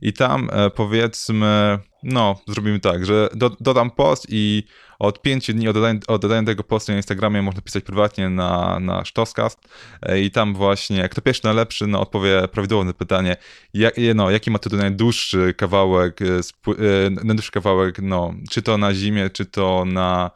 i 0.02 0.12
tam 0.12 0.48
e, 0.52 0.70
powiedzmy, 0.70 1.78
no, 2.02 2.40
zrobimy 2.48 2.80
tak, 2.80 3.06
że 3.06 3.28
do, 3.34 3.50
dodam 3.60 3.90
post 3.90 4.26
i 4.28 4.62
od 4.98 5.22
5 5.22 5.52
dni 5.54 5.68
od 5.68 5.74
dodania, 5.74 6.00
od 6.06 6.22
dodania 6.22 6.46
tego 6.46 6.64
postu 6.64 6.92
na 6.92 6.96
Instagramie 6.96 7.42
można 7.42 7.60
pisać 7.60 7.84
prywatnie 7.84 8.28
na, 8.28 8.80
na 8.80 9.04
Sztoscast 9.04 9.68
e, 10.02 10.20
i 10.20 10.30
tam 10.30 10.54
właśnie, 10.54 11.08
kto 11.08 11.20
pierwszy 11.20 11.44
najlepszy, 11.44 11.86
no, 11.86 12.00
odpowie 12.00 12.48
prawidłowo 12.48 12.84
na 12.84 12.92
pytanie, 12.92 13.36
jak, 13.74 13.94
no, 14.14 14.30
jaki 14.30 14.50
ma 14.50 14.58
tutaj 14.58 14.80
najdłuższy 14.80 15.54
kawałek, 15.54 16.22
e, 16.22 16.24
e, 16.26 17.10
najdłuższy 17.10 17.52
kawałek, 17.52 17.98
no, 18.02 18.34
czy 18.50 18.62
to 18.62 18.78
na 18.78 18.94
zimie, 18.94 19.30
czy 19.30 19.46
to 19.46 19.84
na 19.84 20.30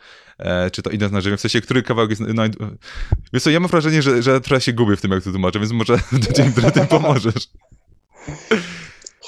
czy 0.73 0.83
to 0.83 0.91
idąc 0.91 1.13
na 1.13 1.21
ziemię, 1.21 1.37
w 1.37 1.41
sensie, 1.41 1.61
który 1.61 1.83
kawałek 1.83 2.11
jest 2.11 2.23
naj... 2.23 2.51
Wiesz 3.33 3.43
co, 3.43 3.51
ja 3.51 3.61
mam 3.61 3.71
wrażenie, 3.71 4.03
że, 4.03 4.23
że 4.23 4.41
trochę 4.41 4.61
się 4.61 4.73
gubię 4.73 4.97
w 4.97 5.01
tym, 5.01 5.11
jak 5.11 5.25
to 5.25 5.31
tłumaczę, 5.31 5.59
więc 5.59 5.73
może 5.73 5.99
ty, 6.35 6.73
ty 6.73 6.87
pomożesz. 6.87 7.49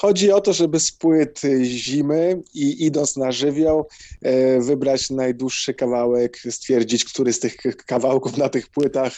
Chodzi 0.02 0.32
o 0.32 0.40
to, 0.40 0.52
żeby 0.52 0.80
z 0.80 0.92
płyt 0.92 1.40
zimy 1.62 2.42
i 2.54 2.84
idąc 2.86 3.16
na 3.16 3.32
żywioł, 3.32 3.88
e, 4.22 4.60
wybrać 4.60 5.10
najdłuższy 5.10 5.74
kawałek, 5.74 6.38
stwierdzić, 6.50 7.04
który 7.04 7.32
z 7.32 7.40
tych 7.40 7.56
kawałków 7.86 8.36
na 8.36 8.48
tych 8.48 8.68
płytach 8.68 9.12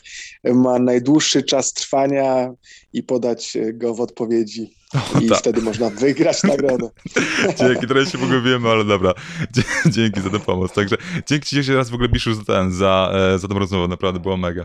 ma 0.45 0.79
najdłuższy 0.79 1.43
czas 1.43 1.73
trwania 1.73 2.53
i 2.93 3.03
podać 3.03 3.57
go 3.73 3.95
w 3.95 4.01
odpowiedzi. 4.01 4.75
O, 4.95 5.21
I 5.21 5.29
tak. 5.29 5.39
wtedy 5.39 5.63
można 5.63 5.91
wygrać 5.91 6.43
nagrodę. 6.43 6.91
Dzięki, 7.59 7.87
trochę 7.87 8.11
się 8.11 8.19
pogubiłem, 8.19 8.67
ale 8.67 8.85
dobra. 8.85 9.15
Dzięki 9.87 10.21
za 10.21 10.31
tę 10.31 10.41
pomoc. 10.41 10.73
Także 10.73 10.97
dzięki 11.27 11.49
Ci 11.49 11.57
jeszcze 11.57 11.75
raz 11.75 11.91
w 11.91 11.95
ogóle, 11.95 12.09
Biszu, 12.09 12.35
za, 12.35 12.45
ten, 12.45 12.73
za, 12.73 13.13
e, 13.35 13.39
za 13.39 13.49
tą 13.49 13.59
rozmowę. 13.59 13.89
Naprawdę 13.89 14.21
było 14.21 14.37
mega. 14.37 14.65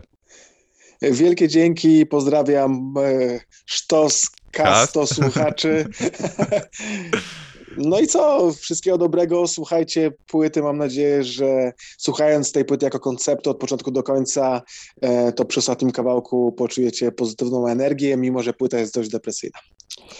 Wielkie 1.02 1.48
dzięki, 1.48 2.06
pozdrawiam 2.06 2.94
e, 2.98 3.40
Sztos, 3.66 4.30
kasto 4.52 5.06
słuchaczy. 5.06 5.84
No 7.76 8.00
i 8.00 8.06
co? 8.06 8.52
Wszystkiego 8.52 8.98
dobrego. 8.98 9.46
Słuchajcie 9.46 10.12
płyty. 10.26 10.62
Mam 10.62 10.78
nadzieję, 10.78 11.24
że 11.24 11.72
słuchając 11.98 12.52
tej 12.52 12.64
płyty 12.64 12.84
jako 12.84 13.00
konceptu 13.00 13.50
od 13.50 13.58
początku 13.58 13.90
do 13.90 14.02
końca, 14.02 14.62
e, 15.00 15.32
to 15.32 15.44
przy 15.44 15.60
ostatnim 15.60 15.90
kawałku 15.90 16.52
poczujecie 16.52 17.12
pozytywną 17.12 17.68
energię, 17.68 18.16
mimo 18.16 18.42
że 18.42 18.52
płyta 18.52 18.78
jest 18.78 18.94
dość 18.94 19.10
depresyjna. 19.10 19.58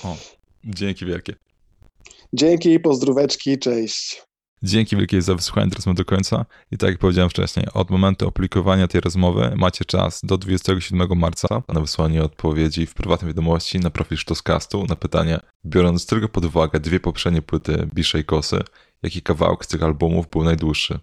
O, 0.04 0.16
dzięki 0.64 1.06
wielkie. 1.06 1.34
Dzięki, 2.32 2.80
pozdróweczki, 2.80 3.58
cześć. 3.58 4.22
Dzięki 4.62 4.96
wielkie 4.96 5.23
za 5.23 5.35
wysłuchanie 5.35 5.70
rozmowy 5.75 5.96
do 5.96 6.05
końca. 6.05 6.46
I 6.70 6.79
tak 6.79 6.90
jak 6.90 6.99
powiedziałem 6.99 7.31
wcześniej, 7.31 7.66
od 7.75 7.90
momentu 7.90 8.29
opublikowania 8.29 8.88
tej 8.88 9.01
rozmowy 9.01 9.53
macie 9.57 9.85
czas 9.85 10.20
do 10.25 10.38
27 10.38 11.18
marca 11.18 11.62
na 11.68 11.81
wysłanie 11.81 12.23
odpowiedzi 12.23 12.87
w 12.87 12.94
prywatnej 12.94 13.29
wiadomości 13.29 13.81
na 13.81 13.90
profil 13.90 14.16
Sztoscastu 14.16 14.87
na 14.87 14.96
pytanie, 14.96 15.40
biorąc 15.66 16.07
tylko 16.07 16.29
pod 16.29 16.44
uwagę 16.44 16.81
dwie 16.81 17.01
poprzednie 17.01 17.42
płyty 17.42 17.88
Bisza 17.94 18.23
Kosy, 18.23 18.62
jaki 19.03 19.23
kawałek 19.23 19.64
z 19.64 19.68
tych 19.68 19.83
albumów 19.83 20.31
był 20.31 20.44
najdłuższy. 20.44 20.99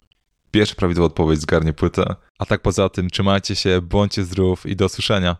Pierwsza 0.50 0.74
prawidłowa 0.74 1.06
odpowiedź 1.06 1.40
zgarnie 1.40 1.72
płytę, 1.72 2.14
a 2.38 2.46
tak 2.46 2.62
poza 2.62 2.88
tym 2.88 3.10
trzymajcie 3.10 3.56
się, 3.56 3.80
bądźcie 3.82 4.24
zdrów 4.24 4.66
i 4.66 4.76
do 4.76 4.86
usłyszenia. 4.86 5.36